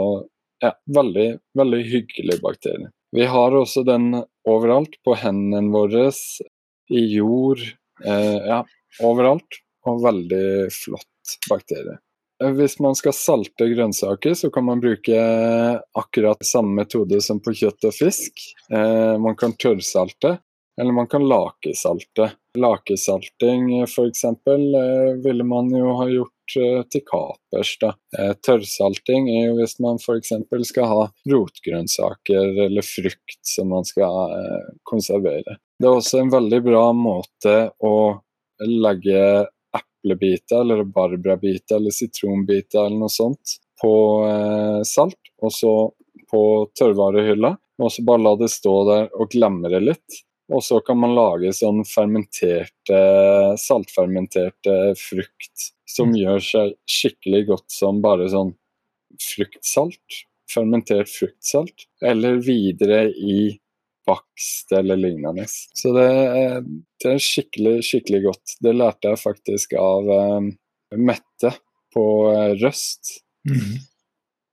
ja, 0.63 0.75
veldig, 0.97 1.29
veldig 1.59 1.83
hyggelig 1.91 2.39
bakterie. 2.43 2.91
Vi 3.15 3.27
har 3.31 3.55
også 3.55 3.85
den 3.87 4.13
overalt, 4.49 4.97
på 5.07 5.15
hendene 5.19 5.71
våre, 5.73 6.09
i 6.91 7.05
jord, 7.15 7.61
eh, 8.05 8.41
ja, 8.43 8.65
overalt. 9.03 9.61
Og 9.85 10.01
veldig 10.01 10.73
flott 10.73 11.35
bakterie. 11.51 11.99
Eh, 12.43 12.53
Hvis 12.57 12.79
man 12.81 12.97
skal 12.97 13.13
salte 13.17 13.69
grønnsaker, 13.69 14.35
så 14.35 14.51
kan 14.51 14.65
man 14.65 14.81
bruke 14.81 15.19
akkurat 15.93 16.45
samme 16.47 16.75
metode 16.81 17.21
som 17.21 17.41
på 17.45 17.53
kjøtt 17.53 17.85
og 17.91 17.95
fisk. 17.95 18.47
Eh, 18.73 19.15
man 19.21 19.37
kan 19.37 19.53
tørrsalte, 19.53 20.39
eller 20.81 20.93
man 20.93 21.07
kan 21.07 21.29
lakesalte. 21.29 22.33
Lakesalting 22.59 23.83
f.eks. 23.83 24.25
Eh, 24.25 25.23
ville 25.25 25.45
man 25.45 25.71
jo 25.75 25.95
ha 25.99 26.09
gjort 26.11 26.57
eh, 26.59 26.83
til 26.91 27.03
kapers. 27.07 27.73
Da. 27.81 27.95
Eh, 28.19 28.33
tørrsalting 28.47 29.31
er 29.33 29.49
jo 29.49 29.57
hvis 29.61 29.79
man 29.83 29.99
f.eks. 30.03 30.33
skal 30.69 30.91
ha 30.91 31.01
rotgrønnsaker 31.31 32.67
eller 32.67 32.87
frukt 32.87 33.41
som 33.55 33.71
man 33.75 33.87
skal 33.89 34.37
eh, 34.39 34.71
konservere. 34.83 35.59
Det 35.79 35.91
er 35.91 35.99
også 35.99 36.23
en 36.23 36.33
veldig 36.35 36.63
bra 36.67 36.87
måte 36.97 37.57
å 37.83 37.97
legge 38.65 39.47
eplebiter 39.75 40.61
eller 40.61 40.85
barbrabiter 40.85 41.81
eller 41.81 41.95
sitronbiter 41.95 42.85
eller 42.85 43.03
noe 43.03 43.13
sånt 43.13 43.59
på 43.83 43.95
eh, 44.29 44.81
salt, 44.87 45.19
og 45.43 45.53
så 45.53 45.75
på 46.31 46.45
tørrvarehylla. 46.79 47.57
Og 47.83 47.91
så 47.91 48.05
bare 48.07 48.23
la 48.23 48.37
det 48.39 48.53
stå 48.53 48.75
der 48.87 49.09
og 49.19 49.33
glemme 49.35 49.71
det 49.73 49.81
litt. 49.83 50.23
Og 50.53 50.61
så 50.65 50.81
kan 50.85 50.99
man 51.01 51.15
lage 51.17 51.55
sånn 51.57 51.81
fermenterte, 51.89 52.99
saltfermenterte 53.61 54.77
frukt 55.01 55.71
som 55.89 56.13
gjør 56.17 56.43
seg 56.45 56.75
skikkelig 56.91 57.45
godt 57.49 57.73
som 57.73 58.03
bare 58.05 58.29
sånn 58.33 58.53
fruktsalt. 59.23 60.25
Fermentert 60.51 61.09
fruktsalt. 61.09 61.87
Eller 62.05 62.43
videre 62.45 63.07
i 63.09 63.55
bakst 64.05 64.73
eller 64.77 65.01
lignende. 65.01 65.47
Så 65.49 65.95
det 65.97 66.11
det 67.05 67.13
er 67.13 67.21
skikkelig, 67.21 67.79
skikkelig 67.85 68.21
godt. 68.25 68.57
Det 68.65 68.73
lærte 68.73 69.13
jeg 69.13 69.21
faktisk 69.21 69.75
av 69.77 70.09
um, 70.09 70.53
Mette 70.95 71.51
på 71.93 72.05
eh, 72.31 72.53
Røst. 72.61 73.11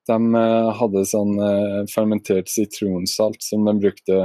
De 0.10 0.18
eh, 0.18 0.70
hadde 0.80 1.04
sånn 1.08 1.36
fermentert 1.92 2.50
sitronsalt 2.50 3.44
som 3.46 3.68
de 3.68 3.76
brukte 3.80 4.18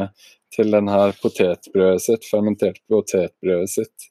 til 0.55 0.71
den 0.73 0.89
her 0.89 1.13
potetbrødet 1.23 2.03
sitt, 2.05 2.27
fermentert 2.31 2.79
potetbrødet 2.91 3.69
sitt. 3.73 4.09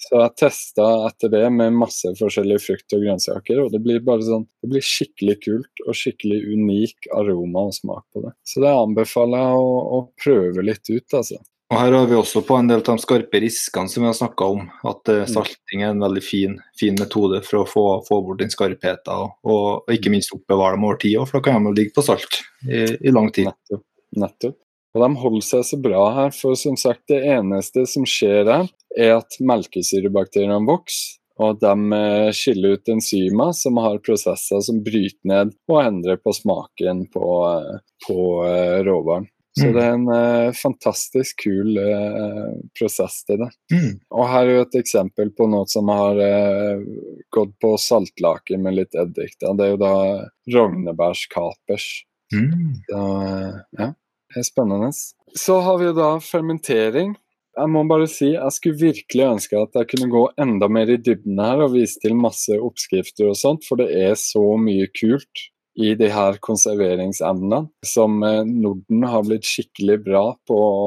Så 0.00 0.20
jeg 0.22 0.34
testa 0.40 0.86
etter 1.08 1.30
det 1.30 1.44
med 1.52 1.76
masse 1.76 2.10
forskjellige 2.18 2.62
frukt 2.64 2.96
og 2.96 3.04
grønnsaker, 3.04 3.60
og 3.64 3.72
det 3.74 3.82
blir 3.84 4.00
bare 4.04 4.24
sånn 4.26 4.46
Det 4.64 4.70
blir 4.72 4.84
skikkelig 4.84 5.36
kult 5.44 5.82
og 5.86 5.94
skikkelig 5.94 6.40
unik 6.54 7.10
aroma 7.14 7.66
og 7.68 7.74
smak 7.76 8.04
på 8.14 8.22
det. 8.24 8.32
Så 8.48 8.62
det 8.64 8.72
anbefaler 8.72 9.44
jeg 9.44 9.58
å, 9.60 9.74
å 9.98 9.98
prøve 10.24 10.64
litt 10.64 10.88
ut, 10.90 11.04
altså. 11.20 11.38
Og 11.72 11.78
Her 11.80 11.94
har 11.96 12.06
vi 12.06 12.14
også 12.14 12.42
på 12.44 12.56
en 12.60 12.68
del 12.68 12.82
av 12.82 12.86
de 12.98 13.02
skarpe 13.02 13.40
riskene 13.40 13.88
som 13.88 14.02
vi 14.04 14.06
har 14.10 14.16
snakka 14.18 14.48
om, 14.52 14.66
at 14.84 15.08
eh, 15.08 15.22
Mm. 15.24 15.30
salting 15.32 15.82
er 15.82 15.92
en 15.94 16.02
veldig 16.04 16.22
fin, 16.22 16.58
fin 16.78 16.94
metode 17.00 17.40
for 17.46 17.62
å 17.62 17.68
få, 17.68 17.84
få 18.08 18.20
bort 18.26 18.38
den 18.42 18.52
skarpheten, 18.52 19.14
og, 19.16 19.32
og 19.48 19.88
ikke 19.92 20.12
minst 20.12 20.32
oppbevare 20.36 20.76
dem 20.76 20.84
over 20.84 21.00
tid, 21.00 21.16
òg, 21.18 21.28
for 21.30 21.40
da 21.40 21.48
kan 21.52 21.64
de 21.64 21.72
ligge 21.76 21.94
på 21.96 22.04
salt 22.04 22.42
i, 22.68 22.84
i 23.00 23.10
lang 23.14 23.30
tid. 23.32 23.48
Nettopp. 23.48 23.84
Nettopp. 24.20 24.58
Og 24.94 25.02
de 25.02 25.10
holder 25.18 25.42
seg 25.42 25.66
så 25.66 25.78
bra 25.82 26.04
her, 26.20 26.30
for 26.34 26.54
som 26.58 26.76
sagt, 26.78 27.02
det 27.10 27.24
eneste 27.34 27.82
som 27.90 28.06
skjer 28.06 28.46
her, 28.46 28.68
er 28.94 29.16
at 29.18 29.36
melkesyrebakteriene 29.42 30.60
vokser, 30.68 31.18
og 31.42 31.58
de 31.58 31.74
eh, 31.98 32.28
skiller 32.30 32.76
ut 32.76 32.90
enzymer 32.94 33.50
som 33.58 33.80
har 33.82 33.98
prosesser 34.06 34.60
som 34.62 34.76
bryter 34.86 35.18
ned 35.26 35.50
og 35.66 35.80
endrer 35.82 36.20
på 36.22 36.30
smaken 36.36 37.08
på, 37.10 37.30
eh, 37.50 37.80
på 38.06 38.18
eh, 38.46 38.82
råvaren. 38.86 39.26
Så 39.54 39.68
Mm. 39.68 39.72
det 39.74 39.82
er 39.82 39.92
en 39.94 40.08
eh, 40.10 40.52
fantastisk 40.58 41.42
kul 41.44 41.76
eh, 41.78 42.54
prosess 42.78 43.20
til 43.26 43.38
det. 43.38 43.50
Mm. 43.70 44.00
Og 44.10 44.26
her 44.30 44.46
er 44.46 44.56
jo 44.56 44.62
et 44.64 44.78
eksempel 44.80 45.30
på 45.30 45.46
noe 45.50 45.66
som 45.70 45.90
har 45.94 46.18
eh, 46.22 46.82
gått 47.34 47.52
på 47.62 47.74
saltlake 47.78 48.58
med 48.58 48.74
litt 48.80 48.94
eddik. 48.98 49.36
Da. 49.38 49.52
Det 49.54 49.68
er 49.68 49.74
jo 49.76 49.82
da 49.82 49.94
rognebærskapers. 50.56 51.86
Mm. 52.34 52.80
Så, 52.90 53.04
ja, 53.78 53.92
spennende. 54.42 54.90
Så 55.38 55.60
har 55.62 55.78
vi 55.78 55.88
jo 55.90 55.94
da 55.96 56.10
fermentering. 56.22 57.14
Jeg 57.54 57.70
må 57.70 57.84
bare 57.86 58.08
si, 58.10 58.32
jeg 58.32 58.54
skulle 58.56 58.80
virkelig 58.80 59.26
ønske 59.28 59.58
at 59.60 59.76
jeg 59.78 59.90
kunne 59.92 60.10
gå 60.10 60.24
enda 60.42 60.66
mer 60.66 60.90
i 60.90 60.98
dybden 60.98 61.38
her 61.38 61.62
og 61.62 61.76
vise 61.76 62.00
til 62.02 62.16
masse 62.18 62.56
oppskrifter 62.58 63.30
og 63.30 63.38
sånt, 63.38 63.66
for 63.68 63.78
det 63.78 63.92
er 63.94 64.16
så 64.18 64.42
mye 64.58 64.88
kult 64.90 65.46
i 65.74 65.94
de 65.98 66.08
her 66.10 66.38
konserveringsemnene 66.42 67.60
som 67.86 68.22
eh, 68.22 68.42
Norden 68.46 69.06
har 69.10 69.24
blitt 69.26 69.46
skikkelig 69.46 69.98
bra 70.06 70.24
på 70.46 70.58
å 70.58 70.82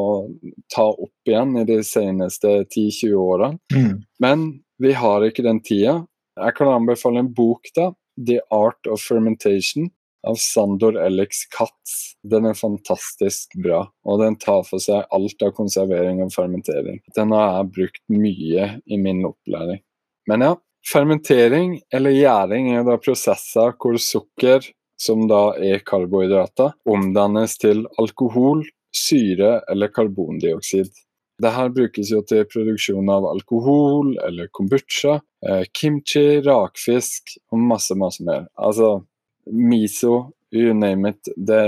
ta 0.72 0.88
opp 0.92 1.28
igjen 1.32 1.58
i 1.60 1.66
de 1.68 1.82
seneste 1.84 2.54
10-20 2.64 3.16
årene. 3.20 3.60
Mm. 3.76 4.04
Men 4.24 4.48
vi 4.80 4.94
har 4.96 5.26
ikke 5.28 5.44
den 5.48 5.60
tida. 5.64 6.00
Jeg 6.38 6.56
kan 6.60 6.72
anbefale 6.72 7.24
en 7.24 7.34
bok, 7.36 7.68
da. 7.76 7.92
'The 8.18 8.40
Art 8.50 8.88
of 8.90 9.02
Fermentation' 9.02 9.92
av 10.28 10.38
Sandor 10.42 10.98
Alex 11.00 11.46
Katz. 11.54 11.96
Den 12.28 12.50
er 12.50 12.58
fantastisk 12.58 13.56
bra, 13.64 13.86
og 14.06 14.22
den 14.22 14.38
tar 14.42 14.66
for 14.68 14.84
seg 14.84 15.08
alt 15.16 15.44
av 15.46 15.54
konservering 15.58 16.22
og 16.26 16.34
fermentering. 16.36 17.00
Den 17.16 17.34
har 17.36 17.60
jeg 17.60 17.74
brukt 17.80 18.04
mye 18.12 18.70
i 18.86 19.00
min 19.02 19.24
opplæring. 19.30 19.82
Men 20.28 20.44
ja, 20.44 20.54
fermentering 20.92 21.78
eller 21.94 22.16
gjæring 22.16 22.74
er 22.76 22.88
da 22.88 22.98
prosesser 23.00 23.76
hvor 23.80 24.00
sukker, 24.02 24.66
som 24.98 25.28
da 25.30 25.52
er 25.62 25.84
karbohydrater, 25.86 26.74
omdannes 26.90 27.58
til 27.62 27.86
alkohol, 28.02 28.66
syre 28.98 29.60
eller 29.70 29.92
karbondioksid. 29.94 30.90
Dette 31.38 31.68
brukes 31.70 32.10
jo 32.10 32.24
til 32.26 32.48
produksjon 32.50 33.12
av 33.14 33.28
alkohol 33.30 34.16
eller 34.26 34.50
kombucha, 34.50 35.20
eh, 35.46 35.66
kimchi, 35.70 36.42
rakfisk 36.42 37.36
og 37.52 37.60
masse, 37.62 37.94
masse 37.94 38.24
mer. 38.26 38.48
Altså 38.58 39.06
miso, 39.52 40.32
you 40.52 40.74
name 40.74 41.10
it. 41.10 41.30
Det, 41.36 41.62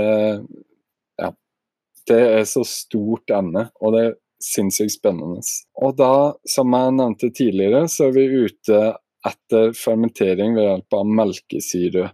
ja, 1.20 1.30
det 2.08 2.20
er 2.40 2.48
så 2.48 2.64
stort 2.66 3.30
emne, 3.34 3.68
og 3.80 3.96
det 3.96 4.04
er 4.06 4.16
sinnssykt 4.40 4.96
spennende. 4.96 5.42
Og 5.80 5.96
da, 5.98 6.12
som 6.48 6.72
jeg 6.76 6.96
nevnte 6.96 7.32
tidligere, 7.36 7.84
så 7.92 8.08
er 8.08 8.16
vi 8.16 8.46
ute 8.46 8.80
etter 9.28 9.74
fermentering 9.76 10.56
ved 10.56 10.64
hjelp 10.64 10.96
av 10.96 11.12
melkesyre, 11.20 12.06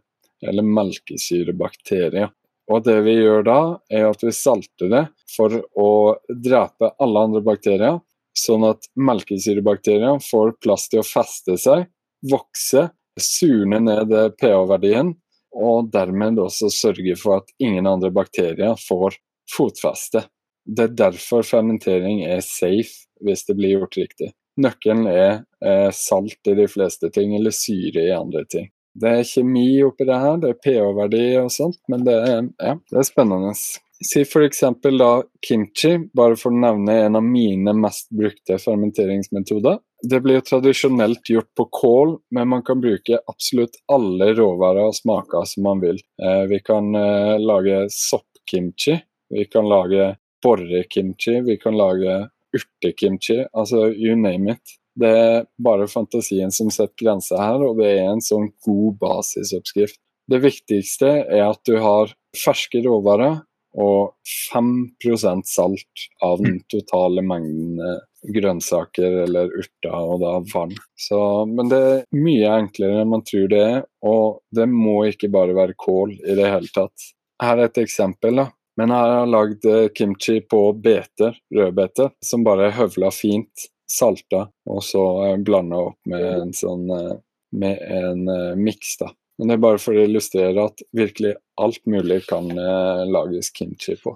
eller 0.46 0.66
melkesyrebakterier. 0.66 2.32
Og 2.66 2.82
det 2.82 2.96
vi 3.06 3.14
gjør 3.20 3.44
da, 3.46 3.60
er 3.94 4.08
at 4.08 4.24
vi 4.26 4.34
salter 4.34 4.90
det 4.90 5.04
for 5.30 5.54
å 5.78 5.90
drepe 6.28 6.90
alle 7.02 7.26
andre 7.28 7.42
bakterier, 7.46 8.00
sånn 8.36 8.66
at 8.68 8.88
melkesyrebakterier 8.98 10.18
får 10.24 10.56
plass 10.64 10.90
til 10.90 11.00
å 11.00 11.06
feste 11.06 11.54
seg, 11.62 11.86
vokse, 12.26 12.88
surne 13.22 13.78
ned 13.80 14.12
pH-verdien, 14.40 15.14
og 15.56 15.90
dermed 15.92 16.40
også 16.42 16.70
sørge 16.72 17.16
for 17.20 17.40
at 17.40 17.52
ingen 17.62 17.88
andre 17.88 18.12
bakterier 18.14 18.76
får 18.80 19.16
fotfeste. 19.50 20.26
Det 20.66 20.88
er 20.88 20.96
derfor 20.98 21.46
fermentering 21.46 22.24
er 22.26 22.42
safe 22.44 23.06
hvis 23.24 23.46
det 23.48 23.56
blir 23.56 23.78
gjort 23.78 23.96
riktig. 23.96 24.32
Nøkkelen 24.60 25.06
er 25.10 25.32
eh, 25.64 25.90
salt 25.92 26.48
i 26.48 26.56
de 26.56 26.66
fleste 26.68 27.10
ting, 27.12 27.34
eller 27.36 27.54
syre 27.54 28.06
i 28.06 28.14
andre 28.16 28.44
ting. 28.48 28.70
Det 28.96 29.10
er 29.18 29.28
kjemi 29.28 29.82
oppi 29.84 30.06
det 30.08 30.20
her, 30.22 30.38
det 30.40 30.54
er 30.54 30.60
pH-verdi 30.64 31.24
og 31.42 31.50
sånt, 31.52 31.82
men 31.92 32.06
det 32.06 32.14
er, 32.16 32.46
ja, 32.64 32.78
det 32.90 33.02
er 33.02 33.08
spennende. 33.08 33.52
Si 33.56 34.22
f.eks. 34.24 34.62
da 34.84 35.10
kimchi, 35.44 35.92
bare 36.16 36.36
for 36.40 36.52
å 36.52 36.60
nevne 36.60 36.96
en 37.04 37.18
av 37.20 37.24
mine 37.24 37.76
mest 37.76 38.08
brukte 38.12 38.56
fermenteringsmetoder. 38.60 39.78
Det 40.02 40.20
blir 40.20 40.38
jo 40.38 40.44
tradisjonelt 40.44 41.30
gjort 41.30 41.48
på 41.56 41.64
kål, 41.72 42.16
men 42.36 42.48
man 42.48 42.62
kan 42.62 42.80
bruke 42.80 43.18
absolutt 43.26 43.78
alle 43.92 44.32
råvarer 44.36 44.90
og 44.90 44.96
smaker 44.96 45.46
som 45.48 45.64
man 45.64 45.80
vil. 45.80 46.00
Eh, 46.22 46.44
vi 46.50 46.60
kan 46.64 46.92
eh, 46.94 47.36
lage 47.40 47.86
soppkimchi, 47.92 48.98
vi 49.32 49.44
kan 49.48 49.68
lage 49.68 50.10
borrekimchi, 50.44 51.40
vi 51.46 51.56
kan 51.56 51.78
lage 51.78 52.18
urtekimchi, 52.56 53.40
altså 53.52 53.88
you 53.88 54.16
name 54.20 54.52
it. 54.52 54.76
Det 54.96 55.08
er 55.12 55.42
bare 55.60 55.88
fantasien 55.88 56.52
som 56.52 56.70
setter 56.72 57.04
grenser 57.04 57.40
her, 57.40 57.64
og 57.64 57.80
det 57.80 57.90
er 57.96 58.06
en 58.10 58.24
sånn 58.24 58.50
god 58.64 59.00
basisoppskrift. 59.00 59.98
Det 60.26 60.40
viktigste 60.42 61.10
er 61.24 61.44
at 61.46 61.60
du 61.68 61.76
har 61.80 62.12
ferske 62.36 62.80
råvarer 62.84 63.40
og 63.76 64.14
5% 64.52 65.44
salt 65.48 66.06
av 66.24 66.40
den 66.40 66.62
totale 66.72 67.22
mengden 67.24 67.80
eh, 67.80 68.00
grønnsaker 68.34 69.22
eller 69.24 69.52
urter, 69.52 69.94
og 69.94 70.22
da 70.22 70.32
vann. 70.52 70.74
Så, 70.98 71.18
men 71.50 71.70
det 71.72 71.80
er 71.90 72.04
mye 72.16 72.52
enklere 72.62 73.02
enn 73.02 73.12
man 73.12 73.24
tror 73.26 73.48
det 73.52 73.62
er, 73.62 73.80
og 74.06 74.40
det 74.54 74.68
må 74.70 74.98
ikke 75.10 75.30
bare 75.32 75.56
være 75.56 75.78
kål 75.78 76.16
i 76.18 76.36
det 76.38 76.50
hele 76.52 76.72
tatt. 76.74 77.10
Her 77.42 77.60
er 77.60 77.70
et 77.70 77.82
eksempel. 77.84 78.42
da. 78.42 78.48
Men 78.76 78.92
her 78.92 79.12
har 79.18 79.30
lagd 79.30 79.64
eh, 79.64 79.88
kimchi 79.96 80.40
på 80.44 80.60
beter, 80.84 81.38
rødbeter, 81.54 82.10
som 82.24 82.44
bare 82.44 82.68
er 82.68 82.76
høvla 82.76 83.08
fint, 83.14 83.70
salta, 83.88 84.42
og 84.68 84.82
så 84.84 85.04
eh, 85.24 85.38
blanda 85.40 85.80
opp 85.90 86.10
med 86.10 86.26
en 86.26 86.52
sånn 86.56 86.90
eh, 86.92 87.14
med 87.56 87.78
en 87.78 88.28
uh, 88.28 88.56
miks, 88.58 88.96
da. 89.00 89.10
Men 89.38 89.48
det 89.48 89.56
er 89.56 89.64
bare 89.64 89.80
for 89.80 89.96
å 89.96 90.04
illustrere 90.06 90.64
at 90.64 90.82
virkelig 90.96 91.34
alt 91.60 91.82
mulig 91.88 92.22
kan 92.28 92.48
eh, 92.50 93.02
lages 93.08 93.50
kimchi 93.52 93.96
på. 94.00 94.14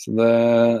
Så 0.00 0.14
det 0.16 0.30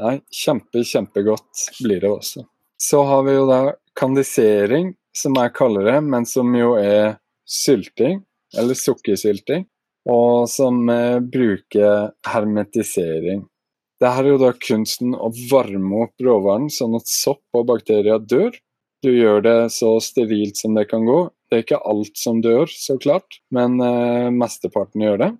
Nei, 0.02 0.16
kjempe, 0.32 0.82
kjempegodt 0.88 1.66
blir 1.82 2.00
det 2.00 2.10
også. 2.10 2.46
Så 2.82 3.04
har 3.06 3.22
vi 3.22 3.36
jo 3.36 3.46
da 3.46 3.60
kandisering, 3.98 4.94
som 5.14 5.36
jeg 5.38 5.54
kaller 5.54 5.86
det, 5.86 5.98
men 6.02 6.26
som 6.26 6.50
jo 6.56 6.72
er 6.80 7.18
sylting, 7.46 8.24
eller 8.58 8.74
sukkersylting, 8.78 9.68
og 10.10 10.48
som 10.50 10.88
eh, 10.90 11.20
bruker 11.22 12.10
hermetisering. 12.26 13.44
Det 14.02 14.10
her 14.10 14.26
er 14.26 14.32
jo 14.32 14.40
da 14.40 14.50
kunsten 14.58 15.14
å 15.14 15.28
varme 15.52 16.00
opp 16.08 16.24
råvaren 16.26 16.66
sånn 16.74 16.96
at 16.98 17.06
sopp 17.06 17.44
og 17.54 17.68
bakterier 17.68 18.18
dør. 18.18 18.56
Du 19.02 19.12
gjør 19.12 19.44
det 19.46 19.58
så 19.74 19.92
sterilt 20.02 20.58
som 20.58 20.74
det 20.74 20.88
kan 20.90 21.06
gå. 21.06 21.20
Det 21.50 21.58
er 21.60 21.62
ikke 21.62 21.84
alt 21.86 22.18
som 22.18 22.40
dør, 22.42 22.66
så 22.66 22.96
klart, 22.98 23.38
men 23.54 23.78
eh, 23.78 24.26
mesteparten 24.34 25.06
gjør 25.06 25.22
det. 25.22 25.30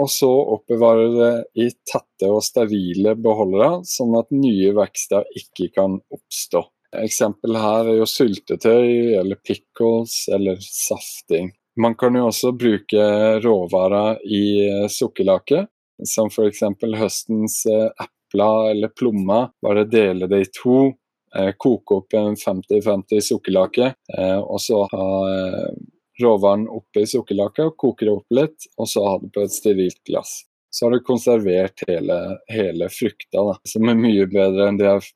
Og 0.00 0.08
så 0.08 0.30
oppbevarer 0.54 1.10
du 1.10 1.18
det 1.18 1.64
i 1.64 1.66
tette 1.88 2.30
og 2.30 2.44
sterile 2.46 3.16
beholdere, 3.18 3.82
sånn 3.90 4.14
at 4.20 4.30
nye 4.34 4.70
vekster 4.78 5.26
ikke 5.38 5.72
kan 5.74 5.98
oppstå. 6.14 6.62
Eksempel 7.00 7.56
her 7.56 7.88
er 7.88 7.98
jo 8.02 8.06
syltetøy 8.08 9.16
eller 9.20 9.38
pickles 9.40 10.26
eller 10.32 10.58
safting. 10.60 11.52
Man 11.80 11.94
kan 11.96 12.16
jo 12.16 12.26
også 12.28 12.52
bruke 12.52 13.04
råvarer 13.40 14.18
i 14.28 14.44
eh, 14.66 14.88
sukkerlake, 14.92 15.64
som 16.04 16.28
f.eks. 16.28 16.60
høstens 16.98 17.62
eh, 17.70 17.88
epler 18.04 18.72
eller 18.74 18.92
plommer. 18.92 19.48
Bare 19.64 19.86
dele 19.88 20.28
det 20.28 20.42
i 20.42 20.50
to, 20.52 20.92
eh, 21.36 21.54
koke 21.56 22.02
opp 22.02 22.18
en 22.18 22.36
50-50 22.36 23.24
sukkerlake, 23.30 23.94
og 24.44 24.60
så 24.60 24.84
ha 24.92 25.08
råvaren 26.20 26.66
oppi 26.68 27.06
sukkerlaket 27.08 27.70
og 27.70 27.76
koke 27.80 28.04
det 28.04 28.12
opp 28.12 28.36
litt, 28.36 28.68
og 28.76 28.88
så 28.92 29.06
ha 29.08 29.16
det 29.22 29.32
på 29.32 29.46
et 29.46 29.54
sterilt 29.56 30.02
glass. 30.08 30.42
Så 30.72 30.86
har 30.86 30.92
du 30.92 31.04
konservert 31.04 31.84
hele, 31.88 32.18
hele 32.52 32.88
frukta, 32.92 33.40
da, 33.48 33.56
som 33.68 33.88
er 33.88 33.96
mye 33.96 34.28
bedre 34.28 34.68
enn 34.68 34.80
de 34.80 34.88
her 34.88 35.08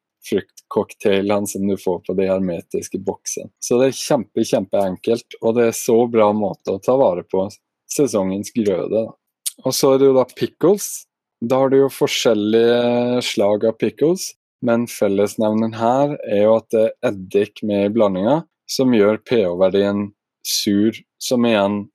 fruktcocktailene 0.66 1.46
som 1.46 1.66
du 1.66 1.76
får 1.76 2.00
på 2.00 2.14
de 2.14 2.28
hermetiske 2.28 2.98
boksene. 2.98 3.50
Så 3.60 3.80
det 3.80 3.88
er 3.88 3.92
kjempe, 3.92 4.44
kjempeenkelt, 4.44 5.34
og 5.42 5.54
det 5.56 5.68
er 5.68 5.72
så 5.72 6.06
bra 6.06 6.32
måte 6.32 6.72
å 6.72 6.78
ta 6.78 6.96
vare 6.96 7.22
på 7.22 7.48
sesongens 7.90 8.52
grøde. 8.54 9.06
Og 9.64 9.74
så 9.74 9.94
er 9.94 9.98
det 9.98 10.06
jo 10.06 10.14
da 10.16 10.24
pickles. 10.24 11.06
Da 11.40 11.56
har 11.60 11.70
du 11.70 11.76
jo 11.78 11.88
forskjellige 11.92 13.22
slag 13.22 13.64
av 13.64 13.72
pickles, 13.78 14.34
men 14.64 14.86
fellesnevnen 14.86 15.74
her 15.76 16.16
er 16.26 16.42
jo 16.44 16.56
at 16.56 16.70
det 16.72 16.84
er 16.84 16.92
eddik 17.10 17.62
med 17.62 17.86
i 17.86 17.92
blandinga, 17.92 18.42
som 18.66 18.94
gjør 18.94 19.16
pH-verdien 19.28 20.12
sur, 20.46 20.92
som 21.22 21.46
igjen 21.46 21.88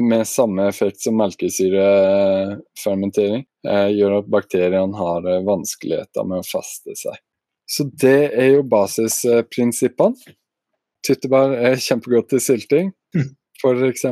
med 0.00 0.28
samme 0.28 0.68
effekt 0.70 1.00
som 1.02 1.16
melkesyrefermentering, 1.18 3.44
eh, 3.68 3.88
gjør 3.98 4.18
at 4.20 4.26
bakteriene 4.32 4.96
har 4.96 5.26
eh, 5.28 5.44
vanskeligheter 5.44 6.24
med 6.24 6.38
å 6.40 6.46
feste 6.46 6.94
seg. 6.96 7.16
Så 7.70 7.86
det 8.02 8.32
er 8.34 8.56
jo 8.56 8.62
basisprinsippene. 8.66 10.16
Tyttebær 11.06 11.54
er 11.56 11.78
kjempegodt 11.80 12.28
til 12.34 12.40
sylting, 12.44 12.92
Mm. 13.14 13.30
f.eks. 13.62 14.04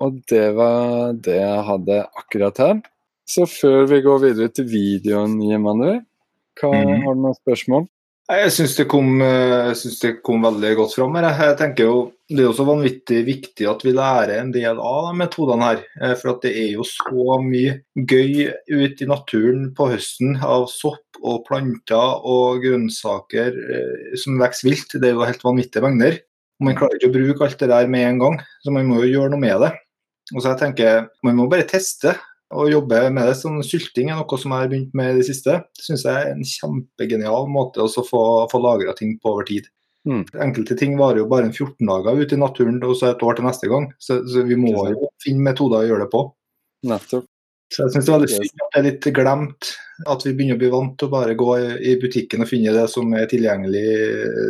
Og 0.00 0.22
det 0.30 0.54
var 0.56 1.12
det 1.12 1.34
jeg 1.36 1.64
hadde 1.66 1.98
akkurat 2.16 2.56
her. 2.58 2.80
Så 3.28 3.44
før 3.46 3.86
vi 3.88 4.00
går 4.02 4.18
videre 4.20 4.48
til 4.48 4.64
videoen, 4.64 5.36
Emanuel, 5.52 6.00
hva, 6.60 6.70
Mhm. 6.72 7.02
har 7.04 7.14
du 7.14 7.20
noen 7.20 7.34
spørsmål? 7.34 7.88
Jeg 8.30 8.50
syns 8.50 8.76
det, 8.76 8.86
eh, 8.86 9.74
det 10.02 10.22
kom 10.22 10.42
veldig 10.42 10.76
godt 10.76 10.94
fram. 10.94 11.14
her. 11.14 11.48
Jeg 11.48 11.58
tenker 11.58 11.84
jo, 11.84 12.12
Det 12.32 12.40
er 12.40 12.46
jo 12.46 12.54
så 12.56 12.64
vanvittig 12.64 13.18
viktig 13.26 13.66
at 13.68 13.82
vi 13.84 13.92
lærer 13.92 14.38
en 14.38 14.52
del 14.54 14.78
av 14.80 15.10
de 15.10 15.16
metodene 15.20 15.66
her. 15.66 15.80
eh, 16.00 16.14
For 16.16 16.38
det 16.40 16.52
er 16.56 16.70
jo 16.78 16.84
så 16.88 17.36
mye 17.44 17.74
gøy 17.94 18.48
ute 18.70 19.04
i 19.04 19.08
naturen 19.10 19.66
på 19.76 19.90
høsten 19.90 20.38
av 20.40 20.64
sopp 20.72 21.20
og 21.20 21.44
planter 21.46 22.24
og 22.24 22.62
grønnsaker 22.64 23.52
eh, 23.76 24.16
som 24.16 24.40
vokser 24.40 24.70
vilt. 24.70 24.96
Det 24.96 25.10
er 25.10 25.16
jo 25.18 25.28
helt 25.28 25.44
vanvittige 25.44 25.84
mengder. 25.84 26.18
Og 26.60 26.68
Man 26.70 26.78
klarer 26.78 26.96
ikke 26.96 27.10
å 27.10 27.16
bruke 27.18 27.44
alt 27.44 27.60
det 27.60 27.68
der 27.68 27.90
med 27.90 28.06
en 28.06 28.22
gang, 28.22 28.40
så 28.64 28.72
man 28.72 28.88
må 28.88 29.02
jo 29.02 29.12
gjøre 29.18 29.34
noe 29.34 29.42
med 29.42 29.64
det. 29.66 29.72
Og 30.32 30.40
så 30.40 30.52
jeg 30.52 30.60
tenker, 30.62 31.08
Man 31.26 31.36
må 31.36 31.48
bare 31.50 31.68
teste 31.68 32.16
og 32.52 32.70
jobbe 32.70 33.10
med 33.10 33.28
det. 33.28 33.36
Sånn 33.40 33.60
Sylting 33.66 34.10
er 34.12 34.20
noe 34.20 34.38
som 34.40 34.52
jeg 34.54 34.64
har 34.64 34.72
begynt 34.72 34.96
med 34.96 35.12
i 35.12 35.20
det 35.20 35.28
siste. 35.28 35.58
Det 35.76 35.84
syns 35.84 36.04
jeg 36.08 36.16
er 36.16 36.32
en 36.32 36.44
kjempegenial 36.46 37.48
måte 37.50 37.84
å 37.84 37.92
få, 37.92 38.24
få 38.48 38.62
lagra 38.62 38.94
ting 38.96 39.18
på 39.20 39.34
over 39.34 39.48
tid. 39.48 39.68
Mm. 40.08 40.22
Enkelte 40.44 40.76
ting 40.78 40.96
varer 40.98 41.22
jo 41.22 41.28
bare 41.30 41.46
en 41.46 41.54
14 41.54 41.86
dager 41.86 42.18
ute 42.18 42.34
i 42.34 42.40
naturen, 42.40 42.80
og 42.82 42.96
så 42.98 43.12
et 43.12 43.22
år 43.22 43.38
til 43.38 43.46
neste 43.46 43.70
gang. 43.70 43.90
Så, 44.02 44.22
så 44.28 44.42
vi 44.48 44.58
må 44.58 44.72
jo 44.90 45.10
finne 45.22 45.46
metoder 45.46 45.84
å 45.84 45.90
gjøre 45.90 46.06
det 46.06 46.12
på. 46.14 46.24
Nettopp. 46.90 47.28
Så 47.72 47.86
jeg 47.86 47.94
syns 47.94 48.04
det 48.04 48.12
er 48.12 48.18
veldig 48.18 48.32
synd 48.34 48.62
at 48.62 48.74
det 48.74 48.80
er 48.80 48.86
litt 48.90 49.06
glemt. 49.16 49.68
At 50.12 50.24
vi 50.26 50.34
begynner 50.36 50.58
å 50.58 50.60
bli 50.60 50.70
vant 50.72 50.94
til 51.00 51.08
å 51.08 51.12
bare 51.12 51.36
gå 51.38 51.50
i, 51.62 51.94
butikken 52.02 52.44
og 52.44 52.50
finne 52.50 52.74
det 52.74 52.84
som 52.92 53.14
er 53.16 53.28
tilgjengelig 53.30 53.84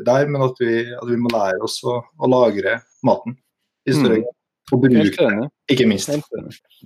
der, 0.07 0.31
men 0.33 0.47
at 0.49 0.59
vi, 0.63 0.81
at 0.97 1.07
vi 1.07 1.19
må 1.21 1.31
lære 1.31 1.63
oss 1.63 1.79
å, 1.87 2.01
å 2.03 2.31
lagre 2.31 2.81
maten 3.07 3.37
i 3.87 3.95
større 3.95 4.23
Mm. 4.23 4.39
Og 4.73 4.81
bruke 4.87 5.25
den, 5.27 5.49
ikke 5.69 5.85
minst. 5.91 6.09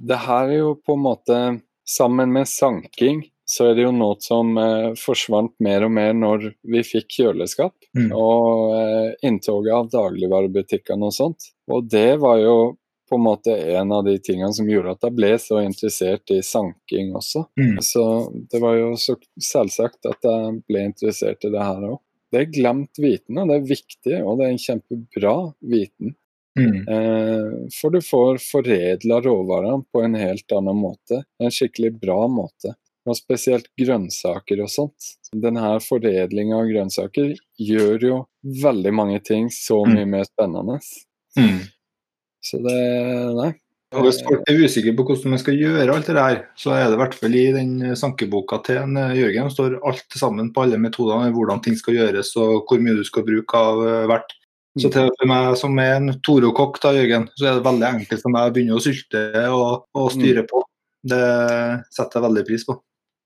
Det 0.09 0.17
her 0.25 0.49
er 0.49 0.57
jo 0.57 0.71
på 0.81 0.97
en 0.97 1.03
måte 1.05 1.41
Sammen 1.87 2.33
med 2.35 2.49
sanking 2.51 3.21
så 3.47 3.69
er 3.71 3.77
det 3.79 3.85
jo 3.87 3.93
noe 3.95 4.17
som 4.21 4.57
eh, 4.59 4.89
forsvant 4.99 5.53
mer 5.63 5.87
og 5.87 5.93
mer 5.95 6.17
når 6.19 6.49
vi 6.67 6.83
fikk 6.87 7.21
kjøleskap 7.21 7.75
Mm. 7.97 8.11
og 8.13 8.75
eh, 8.77 9.13
inntoget 9.25 9.73
av 9.73 9.87
dagligvarebutikkene 9.95 11.07
og 11.09 11.15
sånt. 11.17 11.47
Og 11.73 11.87
det 11.89 12.19
var 12.21 12.37
jo 12.43 12.57
på 13.09 13.17
en 13.17 13.23
måte 13.25 13.55
en 13.79 13.93
av 13.95 14.03
de 14.05 14.19
tingene 14.19 14.53
som 14.53 14.69
gjorde 14.69 14.97
at 14.97 15.07
jeg 15.07 15.15
ble 15.17 15.31
så 15.41 15.61
interessert 15.63 16.33
i 16.35 16.43
sanking 16.45 17.15
også. 17.17 17.47
Mm. 17.57 17.79
Så 17.81 18.03
det 18.51 18.61
var 18.61 18.77
jo 18.77 18.91
så 19.01 19.15
selvsagt 19.39 20.11
at 20.11 20.27
jeg 20.27 20.59
ble 20.69 20.83
interessert 20.91 21.47
i 21.47 21.53
det 21.55 21.63
her 21.63 21.87
òg. 21.93 22.01
Det 22.35 22.41
er 22.43 22.51
glemt 22.53 22.99
viten, 22.99 23.39
og 23.39 23.49
det 23.49 23.61
er 23.61 23.69
viktig, 23.71 24.17
og 24.27 24.37
det 24.41 24.45
er 24.49 24.53
en 24.57 24.65
kjempebra 24.67 25.35
viten. 25.73 26.17
Mm. 26.59 26.89
Eh, 26.89 27.53
for 27.79 27.95
du 27.95 28.01
får 28.03 28.41
foredla 28.43 29.21
råvarene 29.23 29.85
på 29.93 30.03
en 30.03 30.19
helt 30.19 30.53
annen 30.57 30.77
måte. 30.81 31.23
En 31.41 31.53
skikkelig 31.55 31.95
bra 32.03 32.25
måte. 32.29 32.75
Og 33.07 33.15
spesielt 33.15 33.69
grønnsaker 33.79 34.63
og 34.65 34.71
sånt. 34.73 35.13
Denne 35.31 35.77
foredlinga 35.85 36.57
av 36.59 36.71
grønnsaker 36.71 37.37
gjør 37.63 38.03
jo 38.03 38.17
veldig 38.63 38.93
mange 38.95 39.21
ting 39.23 39.47
så 39.55 39.85
Mm. 39.87 39.95
mye 39.95 40.07
mer 40.07 40.25
spennende. 40.25 40.81
Mm. 41.39 41.61
Så 42.43 42.59
det 42.63 43.35
Nei. 43.37 43.53
Og 43.95 44.03
Hvis 44.03 44.19
folk 44.27 44.43
er 44.51 44.59
usikre 44.59 44.93
på 44.97 45.05
hvordan 45.07 45.31
man 45.31 45.39
skal 45.39 45.55
gjøre 45.55 45.95
alt 45.95 46.07
det 46.07 46.17
der, 46.17 46.41
så 46.59 46.73
er 46.75 46.89
det 46.91 46.97
i 46.97 47.01
hvert 47.01 47.15
fall 47.15 47.35
i 47.39 47.53
den 47.55 47.83
eh, 47.83 47.95
sankeboka 47.95 48.59
til 48.67 48.81
en, 48.83 48.97
eh, 48.97 49.15
Jørgen 49.15 49.51
står 49.53 49.79
alt 49.87 50.11
sammen 50.11 50.53
på 50.53 50.65
alle 50.65 50.77
metodene, 50.77 51.31
hvordan 51.33 51.63
ting 51.63 51.77
skal 51.79 51.95
gjøres 51.95 52.37
og 52.37 52.67
hvor 52.67 52.83
mye 52.83 52.97
du 52.99 53.05
skal 53.05 53.23
bruke 53.23 53.55
av 53.55 53.87
eh, 53.87 54.07
hvert. 54.11 54.35
Så 54.77 54.91
til 54.93 55.09
meg 55.25 55.55
som 55.57 55.79
er 55.79 55.95
en 55.97 56.11
Toro-kokk, 56.21 56.81
da, 56.83 56.91
Jørgen, 56.93 57.31
så 57.39 57.47
er 57.47 57.55
det 57.55 57.65
veldig 57.65 57.87
enkelt 57.89 58.21
for 58.21 58.35
meg 58.35 58.51
å 58.51 58.53
begynne 58.53 58.77
å 58.77 58.83
sylte 58.85 59.23
og, 59.49 59.87
og 59.97 60.11
styre 60.13 60.43
på. 60.51 60.61
Det 61.07 61.23
setter 61.97 62.19
jeg 62.19 62.27
veldig 62.27 62.45
pris 62.51 62.67
på. 62.67 62.77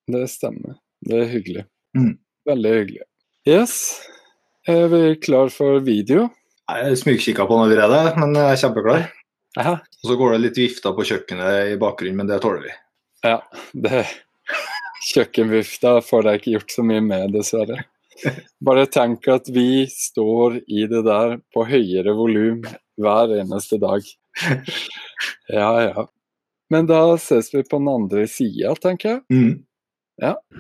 Det 0.09 0.25
stemmer. 0.31 0.79
Det 1.07 1.17
er 1.25 1.31
hyggelig. 1.33 1.65
Mm. 1.97 2.15
Veldig 2.49 2.73
hyggelig. 2.77 3.07
Yes. 3.49 3.75
Er 4.69 4.89
vi 4.93 5.03
klar 5.21 5.53
for 5.53 5.81
video? 5.85 6.29
Jeg 6.71 6.99
smygkikka 7.01 7.47
på 7.49 7.57
den 7.57 7.67
allerede, 7.67 8.03
men 8.21 8.37
jeg 8.37 8.53
er 8.53 8.61
kjempeklar. 8.61 9.07
Aha. 9.59 9.79
Og 9.81 10.11
så 10.11 10.17
går 10.21 10.35
det 10.35 10.43
litt 10.45 10.61
vifter 10.61 10.95
på 10.95 11.07
kjøkkenet 11.09 11.73
i 11.73 11.79
bakgrunnen, 11.81 12.21
men 12.21 12.29
det 12.31 12.39
tåler 12.45 12.69
vi. 12.69 12.75
Ja, 13.27 13.39
det 13.73 14.05
Kjøkkenvifta 15.11 15.97
får 16.05 16.29
jeg 16.29 16.41
ikke 16.41 16.55
gjort 16.59 16.75
så 16.77 16.85
mye 16.87 17.03
med, 17.05 17.33
dessverre. 17.35 17.81
Bare 18.61 18.85
tenk 18.93 19.25
at 19.33 19.49
vi 19.53 19.87
står 19.91 20.61
i 20.69 20.85
det 20.91 21.03
der 21.07 21.39
på 21.55 21.65
høyere 21.69 22.13
volum 22.17 22.63
hver 23.01 23.37
eneste 23.41 23.81
dag. 23.83 24.05
Ja, 25.51 25.83
ja. 25.83 26.05
Men 26.71 26.87
da 26.87 27.17
ses 27.19 27.49
vi 27.51 27.65
på 27.67 27.81
den 27.81 27.89
andre 27.91 28.29
sida, 28.31 28.71
tenker 28.79 29.09
jeg. 29.09 29.23
Mm. 29.35 29.55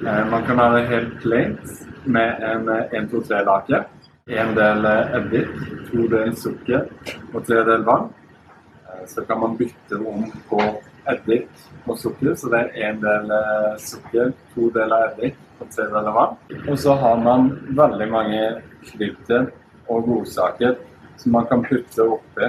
Eh, 0.06 0.26
Man 0.30 0.42
kan 0.46 0.58
ha 0.58 0.68
det 0.76 0.86
helt 0.88 1.18
plaint 1.22 1.60
med 2.04 2.42
en 2.42 2.68
1-2-3-lake. 2.70 3.84
En 4.30 4.54
del 4.54 4.84
eh, 4.86 5.16
eddik, 5.18 5.50
to 5.90 6.06
del 6.12 6.32
sukker 6.38 6.86
og 7.34 7.44
tre 7.46 7.60
del 7.66 7.84
vann. 7.84 8.08
Eh, 8.88 9.04
Så 9.06 9.24
kan 9.26 9.40
man 9.40 9.56
bytte 9.58 9.98
om 10.00 10.24
på 10.48 10.60
eddik 11.10 11.48
og 11.86 11.98
sukker, 11.98 12.34
så 12.36 12.48
det 12.52 12.60
er 12.76 12.90
en 12.90 13.00
del 13.02 13.30
eh, 13.36 13.76
sukker, 13.82 14.32
to 14.54 14.70
deler 14.74 15.08
eddik 15.10 15.36
og 15.60 15.68
tre 15.74 15.88
deler 15.90 16.14
vann. 16.14 16.36
Og 16.68 16.78
så 16.78 16.94
har 17.00 17.16
man 17.20 17.50
veldig 17.76 18.08
mange 18.12 18.42
krydder 18.86 19.50
og 19.90 20.06
godsaker 20.06 20.76
som 21.20 21.32
man 21.36 21.46
kan 21.50 21.64
putte 21.66 22.06
oppi 22.06 22.48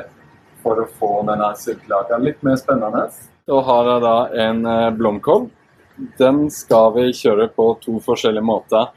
for 0.62 0.80
å 0.80 0.88
få 1.00 1.10
denne 1.28 1.50
syltelaka 1.58 2.19
litt 2.21 2.43
mer 2.45 2.56
spennende. 2.62 3.08
Da 3.50 3.58
har 3.67 3.89
jeg 3.89 4.04
da 4.06 4.15
en 4.45 4.65
eh, 4.65 4.91
blomkål. 4.95 5.50
Den 6.18 6.48
skal 6.52 6.94
vi 6.96 7.12
kjøre 7.14 7.48
på 7.54 7.68
to 7.84 8.00
forskjellige 8.02 8.46
måter. 8.46 8.90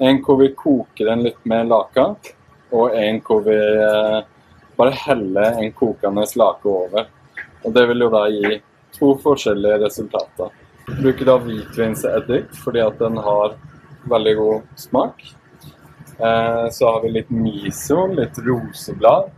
En 0.00 0.20
hvor 0.24 0.36
vi 0.40 0.50
koker 0.56 1.08
den 1.08 1.24
litt 1.24 1.40
med 1.48 1.70
laka, 1.70 2.10
og 2.76 2.96
en 2.96 3.20
hvor 3.24 3.40
vi 3.46 3.56
eh, 3.56 4.18
bare 4.76 4.96
heller 5.06 5.60
en 5.60 5.72
kokende 5.72 6.26
lake 6.36 6.68
over. 6.68 7.08
Og 7.64 7.72
Det 7.72 7.86
vil 7.88 8.04
jo 8.04 8.10
da 8.12 8.26
gi 8.32 8.60
to 8.96 9.14
forskjellige 9.22 9.80
resultater. 9.84 10.52
Vi 10.86 10.96
bruker 11.02 11.28
da 11.28 11.36
hvitvinseddik 11.40 12.54
fordi 12.64 12.82
at 12.84 12.98
den 12.98 13.16
har 13.24 13.56
veldig 14.10 14.36
god 14.36 14.80
smak. 14.80 15.22
Eh, 16.18 16.66
så 16.76 16.92
har 16.92 17.02
vi 17.02 17.14
litt 17.16 17.30
miso, 17.32 18.04
litt 18.12 18.36
roseblad, 18.44 19.30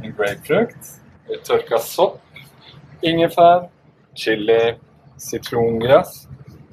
en 0.00 0.16
grapefrukt, 0.16 0.94
tørka 1.44 1.80
sopp, 1.84 2.20
ingefær, 3.04 3.68
chili, 4.16 4.76
sitrongress, 5.20 6.26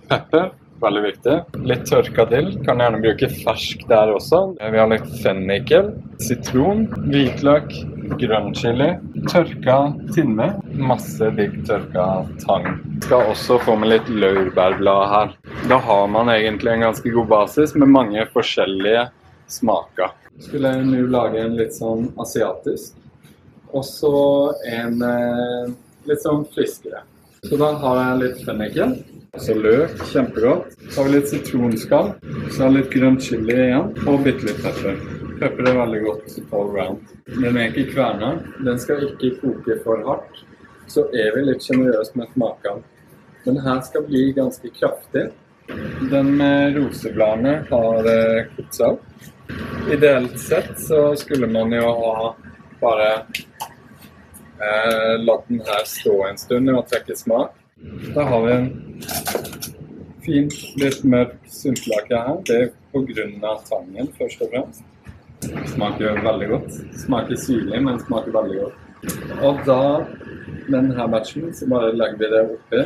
pepper, 0.09 0.49
veldig 0.81 1.03
viktig. 1.03 1.35
Litt 1.67 1.85
tørka 1.89 2.25
dill, 2.29 2.51
kan 2.65 2.81
gjerne 2.81 3.01
bruke 3.01 3.29
fersk 3.31 3.83
der 3.89 4.11
også. 4.13 4.41
Vi 4.59 4.79
har 4.79 4.89
litt 4.91 5.07
fennikel, 5.23 5.91
sitron, 6.21 6.85
hvitløk, 7.07 7.73
grønn 8.21 8.53
chili, 8.57 8.89
tørka 9.27 9.77
tinne, 10.15 10.49
masse 10.77 11.31
digg 11.37 11.57
tørka 11.67 12.05
tang. 12.43 12.69
Skal 13.05 13.33
også 13.33 13.59
få 13.65 13.77
med 13.81 13.95
litt 13.95 14.11
laurbærblad 14.11 15.03
her. 15.13 15.33
Da 15.71 15.81
har 15.89 16.07
man 16.13 16.31
egentlig 16.33 16.75
en 16.75 16.87
ganske 16.89 17.15
god 17.17 17.33
basis 17.33 17.75
med 17.75 17.91
mange 17.93 18.27
forskjellige 18.33 19.07
smaker. 19.51 20.13
Skulle 20.37 20.75
jeg 20.75 20.85
nå 20.85 21.03
lage 21.09 21.41
en 21.41 21.57
litt 21.57 21.73
sånn 21.73 22.11
asiatisk, 22.21 22.97
og 23.73 23.83
så 23.83 24.17
en 24.69 25.01
eh, 25.03 25.71
litt 26.07 26.21
sånn 26.23 26.45
friskere. 26.53 27.01
Så 27.43 27.57
da 27.59 27.71
har 27.81 28.01
jeg 28.01 28.19
litt 28.21 28.43
fennikel. 28.45 28.93
Så 29.35 29.53
løk, 29.53 29.99
kjempegodt. 30.11 30.75
Så 30.89 31.01
har 31.01 31.09
vi 31.09 31.15
litt 31.15 31.29
sitronskall. 31.29 32.13
Så 32.51 32.63
har 32.63 32.71
vi 32.71 32.79
litt 32.79 32.91
grønn 32.93 33.19
chili 33.21 33.55
igjen, 33.67 33.91
og 34.07 34.23
bitte 34.25 34.47
litt 34.47 34.61
pepper. 34.63 35.01
Pepper 35.37 35.69
er 35.69 35.79
veldig 35.81 36.03
godt 36.05 36.37
all 36.57 36.71
round. 36.73 37.11
Den 37.27 37.57
er 37.57 37.69
ikke 37.69 37.91
kverna. 37.91 38.31
Den 38.65 38.79
skal 38.81 39.03
ikke 39.09 39.35
koke 39.41 39.79
for 39.83 40.05
hardt. 40.07 40.39
Så 40.87 41.05
er 41.11 41.35
vi 41.35 41.43
litt 41.49 41.65
sjenerøse 41.65 42.15
med 42.17 42.31
smakene. 42.33 42.85
Den 43.45 43.59
her 43.63 43.83
skal 43.85 44.07
bli 44.07 44.31
ganske 44.35 44.71
kraftig. 44.79 45.27
Den 46.11 46.33
med 46.39 46.77
rosebladene 46.79 47.53
har 47.69 48.09
eh, 48.11 48.47
kokt 48.55 48.79
seg 48.79 48.95
opp. 48.95 49.29
Ideelt 49.91 50.39
sett 50.39 50.73
så 50.79 51.15
skulle 51.15 51.47
man 51.51 51.71
jo 51.75 51.87
ha 52.01 52.33
bare 52.81 53.07
eh, 54.63 55.13
latt 55.23 55.47
den 55.47 55.63
her 55.67 55.85
stå 55.87 56.17
en 56.27 56.39
stund 56.39 56.71
og 56.73 56.87
trekke 56.91 57.15
smak. 57.15 57.55
Da 58.15 58.25
har 58.27 58.45
vi 58.45 58.53
en 58.55 58.69
fin, 60.25 60.49
litt 60.81 61.03
mørk 61.07 61.37
syltelake 61.51 62.21
her. 62.27 62.43
Det 62.47 62.59
er 62.61 62.69
pga. 62.93 63.55
tangen, 63.69 64.11
først 64.17 64.41
og 64.41 64.53
fremst. 64.53 64.83
Smaker 65.73 66.21
veldig 66.25 66.47
godt. 66.49 66.77
Smaker 67.05 67.35
syrlig, 67.35 67.81
men 67.83 67.99
smaker 67.99 68.31
veldig 68.35 68.61
godt. 68.61 68.83
Og 69.45 69.59
da, 69.67 69.81
med 70.67 70.79
denne 70.79 71.07
batchen, 71.11 71.53
så 71.53 71.67
bare 71.69 71.93
legger 71.95 72.17
vi 72.17 72.31
det 72.33 72.43
oppi. 72.55 72.85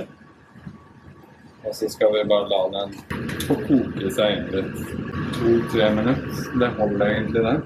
Og 1.62 1.76
så 1.78 1.90
skal 1.94 2.14
vi 2.14 2.24
bare 2.30 2.50
la 2.50 2.62
den 2.74 2.96
få 3.46 3.56
koke 3.68 4.12
seg 4.14 4.38
inn 4.38 4.50
litt. 4.56 4.82
to-tre 5.38 5.90
minutter. 5.96 6.50
Det 6.60 6.70
holder 6.78 7.06
egentlig, 7.08 7.44
det. 7.46 7.60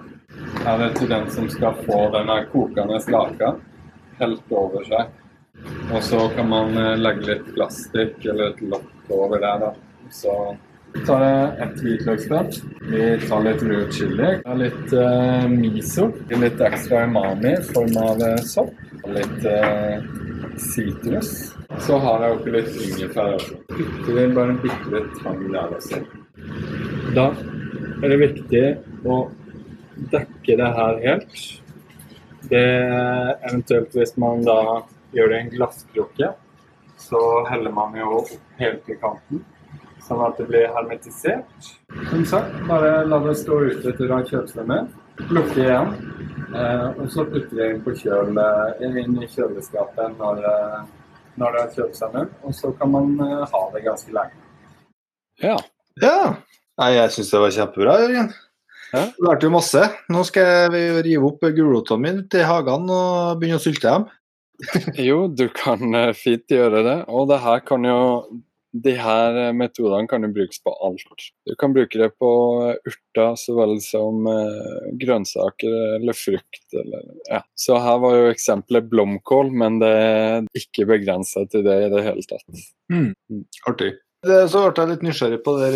Her 0.65 0.73
Er 0.73 0.77
det 0.83 0.97
til 0.97 1.09
den 1.09 1.29
som 1.31 1.49
skal 1.49 1.73
få 1.85 1.99
denne 2.11 2.45
kokende 2.51 2.99
laka 3.11 3.55
helt 4.19 4.51
over 4.51 4.83
seg. 4.83 5.11
Og 5.93 6.03
så 6.03 6.29
kan 6.35 6.49
man 6.49 6.77
eh, 6.77 6.95
legge 6.97 7.27
litt 7.29 7.49
plastikk 7.55 8.25
eller 8.25 8.53
et 8.53 8.61
lokk 8.65 9.11
over 9.13 9.41
der. 9.41 9.65
da. 9.65 9.71
Så 10.13 10.33
tar 11.05 11.25
jeg 11.25 11.51
et 11.65 11.81
hvitløksfett. 11.83 12.59
Vi 12.89 13.03
tar 13.27 13.45
litt 13.45 13.63
rød 13.69 13.93
chili. 13.93 14.31
Litt 14.61 14.95
eh, 14.97 15.47
miso. 15.51 16.09
Litt 16.33 16.61
ekstra 16.69 17.05
umami 17.05 17.53
i 17.53 17.63
form 17.69 17.99
av 18.01 18.23
eh, 18.25 18.41
sopp. 18.45 18.73
Litt 19.05 19.43
sitrus. 20.57 21.51
så 21.83 21.97
har 21.99 22.23
jeg 22.23 22.37
oppi 22.37 22.53
litt 22.55 22.77
ingefær 22.87 23.35
også. 23.35 23.57
Putter 23.69 24.21
inn 24.23 24.33
bare 24.33 24.55
bitte 24.63 24.93
litt 24.93 25.19
tang 25.21 25.43
der 25.51 25.75
også. 25.75 25.99
Da 27.13 27.27
er 28.01 28.11
det 28.11 28.17
viktig 28.23 28.63
å 29.05 29.19
dekke 30.13 30.57
det 30.61 30.71
her 30.79 30.99
helt. 31.03 31.37
Det 32.49 32.65
eventuelt 33.45 33.93
hvis 33.97 34.15
man 34.21 34.43
da 34.47 34.59
gjør 35.15 35.31
det 35.31 35.37
i 35.37 35.43
en 35.45 35.53
glasskrukke, 35.53 36.31
så 36.99 37.21
heller 37.49 37.73
man 37.75 37.95
jo 37.97 38.21
opp 38.21 38.33
helt 38.59 38.89
i 38.91 38.97
kanten, 39.01 39.41
sånn 40.05 40.21
at 40.25 40.37
det 40.39 40.47
blir 40.51 40.69
hermetisert. 40.75 41.71
Som 42.11 42.25
sagt, 42.29 42.55
bare 42.69 43.01
la 43.07 43.19
det 43.25 43.35
stå 43.41 43.59
ute 43.71 43.95
til 43.95 44.07
du 44.07 44.13
har 44.13 44.69
med. 44.69 44.93
Lukke 45.31 45.61
igjen. 45.63 45.93
Eh, 46.55 46.87
og 46.99 47.07
så 47.11 47.25
putter 47.27 47.55
vi 47.55 47.67
inn, 47.71 47.81
på 47.83 47.93
kjøl, 47.97 48.35
eh, 48.39 48.83
inn 48.85 49.15
i 49.19 49.27
kjøleskapet 49.27 50.17
når, 50.19 50.41
eh, 50.51 50.81
når 51.39 51.55
det 51.55 51.61
har 51.61 51.71
kjølt 51.77 51.95
seg 51.99 52.13
med. 52.13 52.33
Og 52.43 52.55
så 52.55 52.71
kan 52.79 52.91
man 52.91 53.15
ha 53.51 53.61
det 53.73 53.83
ganske 53.83 54.11
lenge. 54.15 54.43
Ja. 55.41 55.55
ja. 56.01 56.35
Nei, 56.79 56.91
jeg 56.95 57.15
syns 57.15 57.31
det 57.31 57.41
var 57.43 57.55
kjempebra, 57.55 57.95
Jørgen. 58.03 58.29
Ja. 58.93 59.05
Lærte 59.23 59.47
jo 59.47 59.55
masse. 59.55 59.81
Nå 60.11 60.23
skal 60.27 60.69
vi 60.71 60.83
rive 61.03 61.31
opp 61.31 61.43
gulrotene 61.43 62.03
mine 62.03 62.27
til 62.31 62.45
hagen 62.47 62.87
og 62.91 63.41
begynne 63.41 63.59
å 63.59 63.63
sylte 63.63 63.89
dem. 63.89 64.07
jo, 65.07 65.27
du 65.27 65.47
kan 65.55 65.95
eh, 65.95 66.11
fint 66.17 66.51
gjøre 66.51 66.83
det. 66.85 66.99
Og 67.11 67.29
det 67.31 67.41
her 67.43 67.63
kan 67.67 67.87
jo 67.87 68.01
de 68.75 68.91
her 68.99 69.37
eh, 69.39 69.53
metodene 69.55 70.07
kan 70.11 70.25
jo 70.25 70.31
brukes 70.35 70.61
på 70.63 70.73
alt. 70.83 71.27
Du 71.47 71.55
kan 71.59 71.75
bruke 71.75 71.99
det 71.99 72.11
på 72.19 72.29
urter 72.75 73.35
så 73.39 73.55
vel 73.57 73.77
som 73.83 74.27
grønnsaker 75.01 75.75
eller 75.97 76.17
frukt. 76.17 76.65
Eller, 76.73 77.05
ja. 77.29 77.43
Så 77.55 77.79
her 77.81 77.99
var 78.03 78.17
jo 78.19 78.31
eksempelet 78.31 78.89
blomkål, 78.91 79.51
men 79.51 79.79
det 79.83 79.91
er 79.91 80.49
ikke 80.57 80.89
begrensa 80.91 81.45
til 81.51 81.63
det 81.67 81.77
i 81.85 81.93
det 81.93 82.07
hele 82.07 82.25
tatt. 82.27 82.65
Mm. 82.91 83.13
Mm. 83.31 83.45
Artig. 83.69 83.93
Det, 84.25 84.37
så 84.49 84.63
ble 84.65 84.81
jeg 84.81 84.89
litt 84.89 85.03
nysgjerrig 85.05 85.37
på 85.45 85.53
det, 85.59 85.67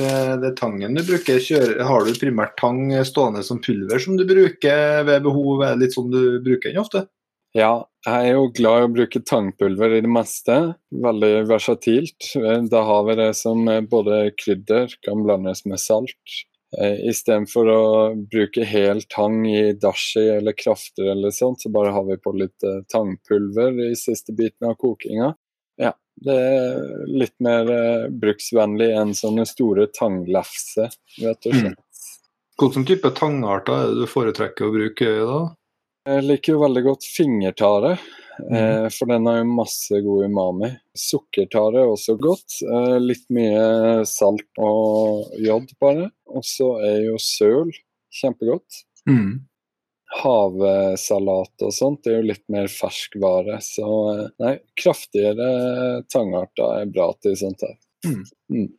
det 0.41 0.55
tangen 0.57 0.95
du 0.97 1.03
bruker. 1.05 1.37
Kjører, 1.43 1.83
har 1.85 2.05
du 2.05 2.15
primært 2.17 2.55
tang 2.57 2.81
stående 3.05 3.43
som 3.45 3.59
pulver 3.61 4.01
som 4.01 4.17
du 4.17 4.25
bruker 4.25 5.03
ved 5.05 5.27
behov? 5.27 5.61
Er 5.61 5.75
det 5.75 5.85
litt 5.85 5.97
sånn 5.97 6.09
du 6.09 6.39
bruker 6.41 6.73
den 6.73 6.81
ofte? 6.81 7.03
Ja, 7.57 7.85
jeg 8.07 8.29
er 8.29 8.37
jo 8.37 8.45
glad 8.55 8.81
i 8.81 8.85
å 8.87 8.91
bruke 8.93 9.21
tangpulver 9.27 9.97
i 9.97 10.03
det 10.05 10.11
meste. 10.11 10.59
Veldig 11.03 11.33
versatilt. 11.49 12.31
Da 12.71 12.83
har 12.87 13.03
vi 13.09 13.17
det 13.19 13.33
som 13.35 13.65
både 13.91 14.21
krydder, 14.39 14.93
kan 15.03 15.25
blandes 15.25 15.65
med 15.67 15.81
salt. 15.83 16.39
Eh, 16.77 17.09
Istedenfor 17.09 17.69
å 17.73 17.83
bruke 18.29 18.65
hel 18.67 19.01
tang 19.09 19.41
i 19.49 19.73
dashi 19.73 20.21
eller 20.37 20.53
krafter 20.53 21.11
eller 21.15 21.33
sånt, 21.33 21.63
så 21.63 21.71
bare 21.73 21.93
har 21.95 22.05
vi 22.05 22.19
på 22.21 22.33
litt 22.37 22.65
eh, 22.65 22.83
tangpulver 22.93 23.79
i 23.89 23.95
siste 23.97 24.35
biten 24.37 24.69
av 24.69 24.77
kokinga. 24.77 25.33
Ja, 25.81 25.95
det 26.21 26.35
er 26.35 27.07
litt 27.09 27.35
mer 27.41 27.71
bruksvennlig 28.21 28.91
enn 28.99 29.15
sånne 29.17 29.47
store 29.49 29.87
tanglefser, 29.95 30.93
rett 31.23 31.49
og 31.49 31.55
slett. 31.55 31.79
Mm. 31.79 31.85
Hvilken 32.59 32.85
type 32.85 33.13
tangarter 33.15 33.73
er 33.73 33.89
det 33.89 34.03
du 34.03 34.11
foretrekker 34.11 34.67
å 34.67 34.73
bruke 34.75 35.11
da? 35.25 35.39
Jeg 36.07 36.25
liker 36.25 36.55
jo 36.55 36.61
veldig 36.63 36.83
godt 36.85 37.05
fingertare, 37.05 37.91
mm. 38.39 38.87
for 38.95 39.11
den 39.11 39.27
har 39.29 39.41
jo 39.41 39.49
masse 39.51 39.99
god 40.05 40.29
umami. 40.31 40.71
Sukkertare 40.97 41.83
er 41.83 41.91
også 41.91 42.15
godt. 42.21 42.61
Eh, 42.63 42.95
litt 43.03 43.27
mye 43.35 44.07
salt 44.09 44.63
og 44.63 45.35
jod 45.43 45.69
bare. 45.83 46.07
Og 46.31 46.47
så 46.47 46.71
er 46.87 47.03
jo 47.09 47.19
søl 47.21 47.75
kjempegodt. 48.21 48.85
Mm 49.09 49.49
havsalat 50.09 51.61
og 51.61 51.73
sånt 51.73 52.03
det 52.03 52.13
er 52.13 52.19
jo 52.19 52.29
litt 52.31 52.45
mer 52.51 52.69
ferskvare. 52.71 53.59
Så 53.63 53.87
eh, 54.13 54.25
nei, 54.41 54.55
kraftigere 54.79 56.03
tangarter 56.11 56.81
er 56.81 56.93
bra 56.93 57.11
til 57.21 57.37
sånt 57.39 57.65
her. 57.65 57.75
Mm. 58.07 58.23
Mm. 58.53 58.69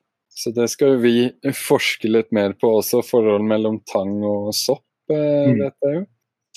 Så 0.40 0.52
det 0.56 0.70
skal 0.72 0.94
jo 0.94 1.02
vi 1.02 1.52
forske 1.56 2.08
litt 2.10 2.30
mer 2.34 2.54
på 2.58 2.72
også, 2.80 3.02
forhold 3.06 3.44
mellom 3.46 3.80
tang 3.88 4.20
og 4.24 4.52
sopp, 4.56 4.86
mm. 5.10 5.58
vet 5.60 5.86
jeg 5.86 5.98
jo. 5.98 6.06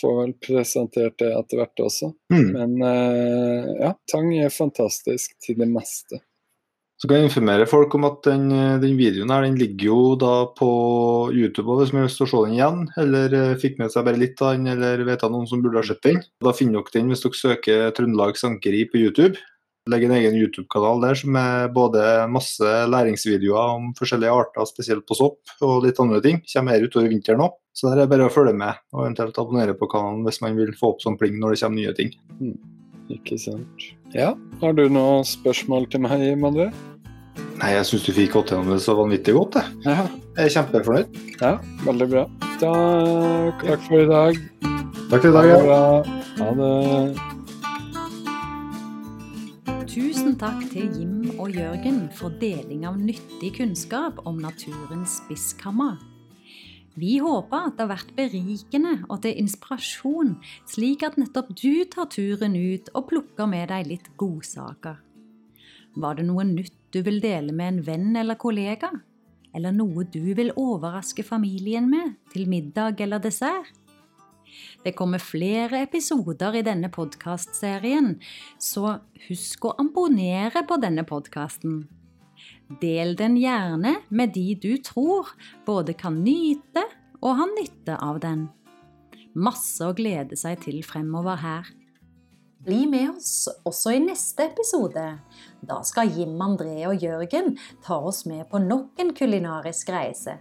Får 0.03 0.19
vel 0.19 0.35
presentert 0.43 1.15
det 1.21 1.31
etter 1.31 1.61
hvert 1.61 1.83
også. 1.85 2.11
Mm. 2.33 2.45
Men 2.51 2.77
eh, 2.89 3.73
ja, 3.85 3.95
tang 4.11 4.29
er 4.35 4.53
fantastisk 4.53 5.37
til 5.43 5.61
det 5.61 5.69
meste. 5.71 6.19
Så 6.99 7.09
kan 7.09 7.19
jeg 7.19 7.27
informere 7.27 7.65
folk 7.67 7.95
om 7.97 8.05
at 8.07 8.21
den, 8.23 8.45
den 8.79 8.93
videoen 8.95 9.31
her, 9.33 9.43
den 9.43 9.57
ligger 9.59 9.89
jo 9.89 10.01
da 10.15 10.33
på 10.55 10.69
YouTube 11.35 11.75
hvis 11.75 11.91
man 11.91 12.03
har 12.03 12.07
lyst 12.07 12.21
til 12.21 12.27
å 12.27 12.31
se 12.31 12.43
den 12.45 12.53
igjen, 12.55 12.85
eller 13.01 13.35
uh, 13.35 13.55
fikk 13.59 13.75
med 13.81 13.91
seg 13.91 14.05
bare 14.07 14.21
litt 14.21 14.39
av 14.39 14.53
den, 14.55 14.69
eller 14.71 15.03
vet 15.09 15.25
av 15.25 15.33
noen 15.33 15.49
som 15.49 15.59
burde 15.65 15.81
ha 15.81 15.87
sett 15.89 15.99
den. 16.05 16.21
Da 16.45 16.53
finner 16.55 16.79
dere 16.79 16.95
den 16.95 17.11
hvis 17.11 17.25
dere 17.25 17.39
søker 17.41 17.91
Trøndelag 17.97 18.39
Sankeri 18.39 18.85
på 18.87 19.01
YouTube. 19.01 19.41
Legger 19.91 20.07
en 20.07 20.15
egen 20.15 20.37
YouTube-kanal 20.39 21.01
der 21.03 21.17
som 21.19 21.35
er 21.35 21.65
både 21.75 22.03
masse 22.31 22.69
læringsvideoer 22.87 23.73
om 23.73 23.89
forskjellige 23.97 24.31
arter, 24.31 24.67
spesielt 24.69 25.03
på 25.09 25.17
sopp 25.19 25.57
og 25.65 25.83
litt 25.83 25.99
andre 25.99 26.21
ting. 26.23 26.39
Kommer 26.47 26.77
her 26.77 26.85
utover 26.87 27.11
vinteren 27.11 27.43
òg. 27.43 27.57
Så 27.75 27.89
der 27.89 27.97
er 27.97 28.05
det 28.05 28.13
bare 28.13 28.29
å 28.29 28.31
følge 28.31 28.53
med 28.55 28.79
og 28.93 29.01
eventuelt 29.01 29.39
abonnere 29.41 29.75
på 29.75 29.89
kanalen 29.91 30.21
hvis 30.23 30.39
man 30.43 30.55
vil 30.55 30.71
få 30.77 30.93
opp 30.93 31.03
sånn 31.03 31.17
pling 31.19 31.35
når 31.41 31.55
det 31.55 31.59
kommer 31.65 31.81
nye 31.81 31.95
ting. 31.97 32.13
Mm, 32.37 32.55
ikke 33.17 33.39
sant. 33.41 33.87
Ja, 34.15 34.31
har 34.61 34.77
du 34.77 34.85
noen 34.87 35.27
spørsmål 35.27 35.89
til 35.91 36.05
meg, 36.05 36.29
Mandre? 36.39 36.69
Nei, 37.59 37.73
jeg 37.75 37.89
syns 37.89 38.07
du 38.07 38.13
fikk 38.15 38.37
gått 38.37 38.53
gjennom 38.53 38.71
det 38.71 38.79
så 38.85 38.95
vanvittig 38.95 39.35
godt. 39.35 39.59
Jeg, 39.83 39.89
ja. 39.89 40.07
jeg 40.37 40.47
er 40.47 40.55
kjempefornøyd. 40.55 41.21
Ja, 41.41 41.53
veldig 41.83 42.09
bra. 42.13 42.25
Da, 42.61 42.73
takk 43.65 43.85
for 43.89 43.99
i 43.99 44.09
dag. 44.09 44.41
Takk 45.11 45.19
for 45.19 45.29
i 45.33 45.37
dag. 45.41 45.53
Ja. 45.67 45.85
Ha 46.39 46.51
det. 46.61 47.32
Tusen 50.23 50.37
takk 50.39 50.61
til 50.71 50.85
Jim 50.95 51.33
og 51.35 51.49
Jørgen 51.51 51.97
for 52.15 52.31
deling 52.39 52.85
av 52.87 52.95
nyttig 52.95 53.49
kunnskap 53.57 54.21
om 54.23 54.37
naturens 54.39 55.17
spisskammer. 55.17 55.97
Vi 56.95 57.17
håper 57.19 57.65
at 57.67 57.75
det 57.75 57.83
har 57.83 57.89
vært 57.89 58.13
berikende 58.15 58.93
og 59.09 59.19
til 59.25 59.41
inspirasjon, 59.41 60.31
slik 60.71 61.03
at 61.03 61.19
nettopp 61.19 61.51
du 61.59 61.83
tar 61.91 62.07
turen 62.15 62.55
ut 62.55 62.87
og 62.95 63.09
plukker 63.11 63.51
med 63.51 63.67
deg 63.73 63.91
litt 63.91 64.07
godsaker. 64.15 65.01
Var 65.99 66.15
det 66.15 66.29
noe 66.31 66.47
nytt 66.53 66.79
du 66.95 67.01
vil 67.03 67.19
dele 67.19 67.51
med 67.51 67.73
en 67.73 67.85
venn 67.91 68.15
eller 68.23 68.39
kollega? 68.39 68.93
Eller 69.51 69.75
noe 69.75 70.07
du 70.07 70.23
vil 70.39 70.55
overraske 70.55 71.27
familien 71.27 71.91
med 71.91 72.15
til 72.31 72.47
middag 72.47 73.03
eller 73.03 73.19
dessert? 73.19 73.82
Det 74.83 74.91
kommer 74.99 75.21
flere 75.23 75.79
episoder 75.85 76.57
i 76.59 76.63
denne 76.65 76.89
podkastserien, 76.91 78.17
så 78.59 78.97
husk 79.29 79.69
å 79.69 79.75
abonnere 79.79 80.65
på 80.67 80.77
denne 80.83 81.05
podkasten. 81.07 81.85
Del 82.81 83.15
den 83.15 83.37
gjerne 83.39 83.95
med 84.09 84.33
de 84.35 84.49
du 84.59 84.73
tror 84.83 85.31
både 85.67 85.95
kan 85.95 86.19
nyte 86.25 86.83
og 87.21 87.39
ha 87.39 87.47
nytte 87.53 87.95
av 87.95 88.19
den. 88.23 88.49
Masse 89.33 89.87
å 89.87 89.95
glede 89.95 90.35
seg 90.37 90.59
til 90.65 90.83
fremover 90.85 91.39
her. 91.39 91.69
Bli 92.63 92.83
med 92.87 93.09
oss 93.15 93.49
også 93.67 93.95
i 93.95 94.03
neste 94.03 94.49
episode. 94.51 95.03
Da 95.63 95.81
skal 95.87 96.11
Jim, 96.11 96.35
André 96.43 96.83
og 96.87 97.03
Jørgen 97.03 97.57
ta 97.83 97.97
oss 97.99 98.23
med 98.27 98.45
på 98.51 98.61
nok 98.63 98.99
en 99.03 99.11
kulinarisk 99.15 99.91
reise. 99.91 100.37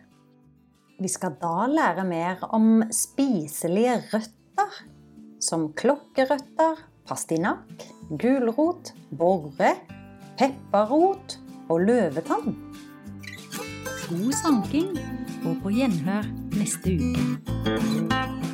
Vi 1.03 1.09
skal 1.11 1.33
da 1.41 1.65
lære 1.67 2.05
mer 2.07 2.43
om 2.55 2.83
spiselige 2.95 3.97
røtter, 4.13 4.77
som 5.43 5.65
klokkerøtter, 5.75 6.79
pastinakk, 7.09 7.83
gulrot, 8.23 8.93
borre, 9.19 9.73
pepperrot 10.39 11.35
og 11.67 11.83
løvetann. 11.89 12.55
God 14.07 14.31
sanking 14.45 14.95
og 15.43 15.59
på 15.65 15.75
gjenhør 15.75 16.31
neste 16.55 16.95
uke. 16.95 18.52